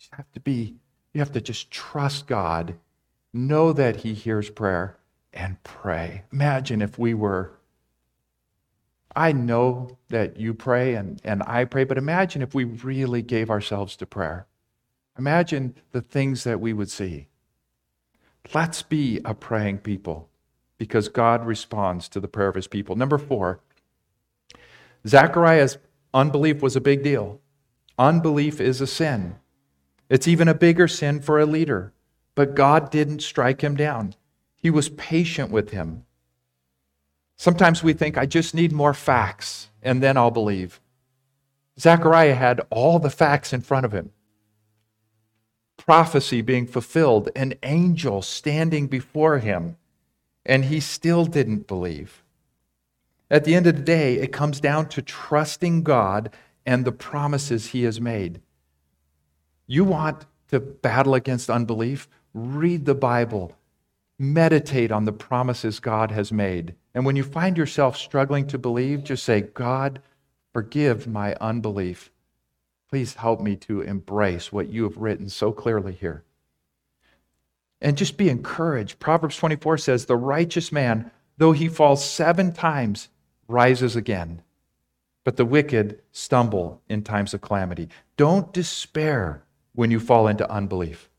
You 0.00 0.08
have 0.12 0.32
to 0.32 0.40
be, 0.40 0.76
you 1.12 1.20
have 1.20 1.32
to 1.32 1.40
just 1.42 1.70
trust 1.70 2.26
God, 2.26 2.74
know 3.32 3.74
that 3.74 3.96
He 3.96 4.14
hears 4.14 4.48
prayer, 4.48 4.96
and 5.32 5.62
pray. 5.62 6.22
Imagine 6.32 6.80
if 6.80 6.98
we 6.98 7.12
were. 7.12 7.52
I 9.14 9.32
know 9.32 9.98
that 10.08 10.38
you 10.38 10.54
pray 10.54 10.94
and, 10.94 11.20
and 11.22 11.42
I 11.46 11.66
pray, 11.66 11.84
but 11.84 11.98
imagine 11.98 12.40
if 12.40 12.54
we 12.54 12.64
really 12.64 13.20
gave 13.20 13.50
ourselves 13.50 13.94
to 13.96 14.06
prayer. 14.06 14.46
Imagine 15.18 15.74
the 15.90 16.00
things 16.00 16.44
that 16.44 16.60
we 16.60 16.72
would 16.72 16.90
see. 16.90 17.28
Let's 18.54 18.80
be 18.80 19.20
a 19.22 19.34
praying 19.34 19.78
people 19.78 20.30
because 20.82 21.08
God 21.08 21.46
responds 21.46 22.08
to 22.08 22.18
the 22.18 22.26
prayer 22.26 22.48
of 22.48 22.56
his 22.56 22.66
people. 22.66 22.96
Number 22.96 23.16
four, 23.16 23.60
Zechariah's 25.06 25.78
unbelief 26.12 26.60
was 26.60 26.74
a 26.74 26.80
big 26.80 27.04
deal. 27.04 27.40
Unbelief 28.00 28.60
is 28.60 28.80
a 28.80 28.86
sin. 28.88 29.36
It's 30.10 30.26
even 30.26 30.48
a 30.48 30.54
bigger 30.54 30.88
sin 30.88 31.20
for 31.20 31.38
a 31.38 31.46
leader. 31.46 31.92
But 32.34 32.56
God 32.56 32.90
didn't 32.90 33.22
strike 33.22 33.60
him 33.60 33.76
down, 33.76 34.16
He 34.56 34.70
was 34.70 34.88
patient 34.88 35.52
with 35.52 35.70
him. 35.70 36.04
Sometimes 37.36 37.84
we 37.84 37.92
think, 37.92 38.18
I 38.18 38.26
just 38.26 38.52
need 38.52 38.72
more 38.72 38.92
facts, 38.92 39.68
and 39.84 40.02
then 40.02 40.16
I'll 40.16 40.32
believe. 40.32 40.80
Zechariah 41.78 42.34
had 42.34 42.60
all 42.70 42.98
the 42.98 43.08
facts 43.08 43.52
in 43.52 43.60
front 43.60 43.86
of 43.86 43.92
him 43.92 44.10
prophecy 45.76 46.42
being 46.42 46.66
fulfilled, 46.66 47.28
an 47.34 47.54
angel 47.62 48.20
standing 48.22 48.88
before 48.88 49.38
him 49.38 49.76
and 50.44 50.64
he 50.64 50.80
still 50.80 51.24
didn't 51.24 51.66
believe. 51.66 52.22
At 53.30 53.44
the 53.44 53.54
end 53.54 53.66
of 53.66 53.76
the 53.76 53.82
day, 53.82 54.16
it 54.16 54.32
comes 54.32 54.60
down 54.60 54.88
to 54.90 55.02
trusting 55.02 55.82
God 55.82 56.30
and 56.66 56.84
the 56.84 56.92
promises 56.92 57.68
he 57.68 57.84
has 57.84 58.00
made. 58.00 58.40
You 59.66 59.84
want 59.84 60.26
to 60.48 60.60
battle 60.60 61.14
against 61.14 61.48
unbelief? 61.48 62.08
Read 62.34 62.84
the 62.84 62.94
Bible. 62.94 63.56
Meditate 64.18 64.92
on 64.92 65.04
the 65.04 65.12
promises 65.12 65.80
God 65.80 66.10
has 66.10 66.30
made. 66.30 66.74
And 66.94 67.06
when 67.06 67.16
you 67.16 67.22
find 67.22 67.56
yourself 67.56 67.96
struggling 67.96 68.46
to 68.48 68.58
believe, 68.58 69.02
just 69.02 69.24
say, 69.24 69.40
God, 69.40 70.02
forgive 70.52 71.06
my 71.06 71.34
unbelief. 71.40 72.10
Please 72.90 73.14
help 73.14 73.40
me 73.40 73.56
to 73.56 73.80
embrace 73.80 74.52
what 74.52 74.68
you 74.68 74.82
have 74.84 74.98
written 74.98 75.28
so 75.30 75.52
clearly 75.52 75.94
here 75.94 76.22
and 77.82 77.98
just 77.98 78.16
be 78.16 78.30
encouraged. 78.30 79.00
Proverbs 79.00 79.36
24 79.36 79.76
says, 79.76 80.06
The 80.06 80.16
righteous 80.16 80.72
man, 80.72 81.10
though 81.36 81.52
he 81.52 81.68
falls 81.68 82.08
seven 82.08 82.52
times, 82.52 83.08
rises 83.48 83.96
again. 83.96 84.40
But 85.24 85.36
the 85.36 85.44
wicked 85.44 86.00
stumble 86.12 86.80
in 86.88 87.02
times 87.02 87.34
of 87.34 87.40
calamity. 87.40 87.88
Don't 88.16 88.52
despair 88.52 89.42
when 89.74 89.90
you 89.90 89.98
fall 89.98 90.28
into 90.28 90.50
unbelief. 90.50 91.10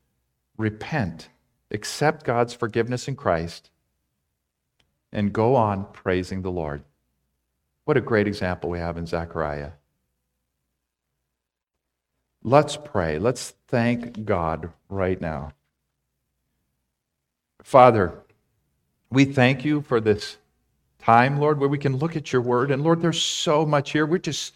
Repent, 0.56 1.28
accept 1.70 2.24
God's 2.24 2.54
forgiveness 2.54 3.08
in 3.08 3.16
Christ, 3.16 3.70
and 5.12 5.32
go 5.32 5.54
on 5.56 5.86
praising 5.92 6.42
the 6.42 6.50
Lord. 6.50 6.82
What 7.84 7.96
a 7.98 8.02
great 8.02 8.26
example 8.26 8.70
we 8.70 8.78
have 8.78 8.96
in 8.96 9.06
Zechariah. 9.06 9.72
Let's 12.42 12.76
pray. 12.76 13.18
Let's 13.18 13.54
thank 13.68 14.24
God 14.24 14.72
right 14.88 15.20
now. 15.20 15.52
Father, 17.62 18.18
we 19.10 19.24
thank 19.24 19.64
you 19.64 19.80
for 19.80 20.00
this 20.00 20.38
time, 20.98 21.38
Lord, 21.38 21.60
where 21.60 21.68
we 21.68 21.78
can 21.78 21.96
look 21.96 22.16
at 22.16 22.32
your 22.32 22.42
word. 22.42 22.70
And 22.70 22.82
Lord, 22.82 23.00
there's 23.00 23.22
so 23.22 23.64
much 23.64 23.92
here. 23.92 24.06
We're 24.06 24.18
just 24.18 24.54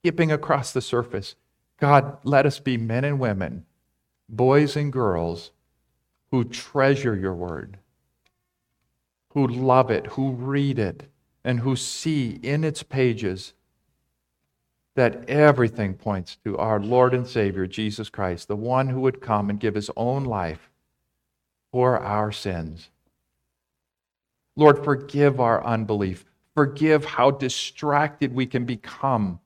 skipping 0.00 0.32
across 0.32 0.72
the 0.72 0.80
surface. 0.80 1.36
God, 1.78 2.18
let 2.24 2.46
us 2.46 2.58
be 2.58 2.76
men 2.76 3.04
and 3.04 3.18
women, 3.18 3.66
boys 4.28 4.76
and 4.76 4.92
girls 4.92 5.50
who 6.30 6.44
treasure 6.44 7.14
your 7.14 7.34
word, 7.34 7.78
who 9.30 9.46
love 9.46 9.90
it, 9.90 10.06
who 10.08 10.32
read 10.32 10.78
it, 10.78 11.04
and 11.44 11.60
who 11.60 11.76
see 11.76 12.38
in 12.42 12.64
its 12.64 12.82
pages 12.82 13.52
that 14.94 15.28
everything 15.28 15.94
points 15.94 16.36
to 16.44 16.56
our 16.56 16.80
Lord 16.80 17.14
and 17.14 17.26
Savior, 17.26 17.66
Jesus 17.66 18.08
Christ, 18.08 18.48
the 18.48 18.56
one 18.56 18.88
who 18.88 19.00
would 19.00 19.20
come 19.20 19.50
and 19.50 19.60
give 19.60 19.74
his 19.74 19.90
own 19.96 20.24
life 20.24 20.70
for 21.74 21.98
our 21.98 22.30
sins. 22.30 22.88
Lord, 24.54 24.84
forgive 24.84 25.40
our 25.40 25.66
unbelief. 25.66 26.24
Forgive 26.54 27.04
how 27.04 27.32
distracted 27.32 28.32
we 28.32 28.46
can 28.46 28.64
become 28.64 29.40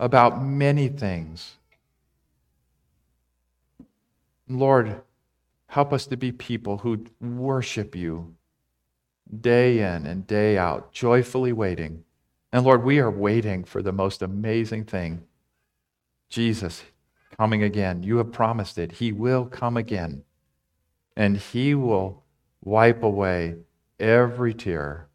about 0.00 0.42
many 0.42 0.88
things. 0.88 1.56
Lord, 4.48 5.02
help 5.66 5.92
us 5.92 6.06
to 6.06 6.16
be 6.16 6.32
people 6.32 6.78
who 6.78 7.04
worship 7.20 7.94
you 7.94 8.34
day 9.38 9.80
in 9.80 10.06
and 10.06 10.26
day 10.26 10.56
out, 10.56 10.94
joyfully 10.94 11.52
waiting. 11.52 12.04
And 12.54 12.64
Lord, 12.64 12.84
we 12.84 13.00
are 13.00 13.10
waiting 13.10 13.64
for 13.64 13.82
the 13.82 13.92
most 13.92 14.22
amazing 14.22 14.84
thing 14.86 15.24
Jesus 16.30 16.82
coming 17.36 17.62
again. 17.62 18.02
You 18.02 18.18
have 18.18 18.32
promised 18.32 18.78
it. 18.78 18.92
He 18.92 19.12
will 19.12 19.46
come 19.46 19.76
again, 19.76 20.22
and 21.16 21.36
He 21.36 21.74
will 21.74 22.22
wipe 22.62 23.02
away 23.02 23.56
every 23.98 24.54
tear, 24.54 25.08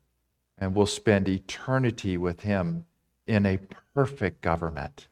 and 0.57 0.75
we'll 0.75 0.85
spend 0.85 1.29
eternity 1.29 2.17
with 2.17 2.41
Him 2.41 2.85
in 3.25 3.45
a 3.45 3.59
perfect 3.93 4.41
government, 4.41 5.07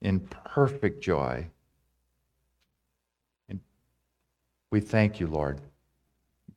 in 0.00 0.20
perfect 0.20 1.02
joy. 1.02 1.46
And 3.48 3.60
we 4.70 4.80
thank 4.80 5.20
you, 5.20 5.26
Lord. 5.26 5.60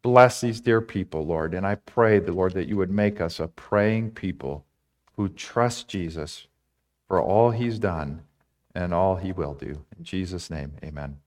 Bless 0.02 0.41
these 0.41 0.62
dear 0.62 0.82
people, 0.82 1.26
Lord. 1.26 1.54
And 1.54 1.65
I 1.65 1.76
pray, 1.76 2.19
the 2.19 2.32
Lord, 2.32 2.54
that 2.54 2.67
you 2.67 2.78
would 2.78 2.91
make 2.91 3.21
us 3.21 3.39
a 3.39 3.47
praying 3.47 4.12
people 4.12 4.65
who 5.15 5.30
trust 5.30 5.88
Jesus 5.88 6.47
for 7.08 7.21
all 7.21 7.52
he's 7.52 7.78
done 7.78 8.24
and 8.75 8.93
all 8.93 9.15
he 9.15 9.31
will 9.31 9.53
do. 9.53 9.86
In 9.97 10.03
Jesus' 10.03 10.49
name, 10.49 10.73
amen. 10.84 11.20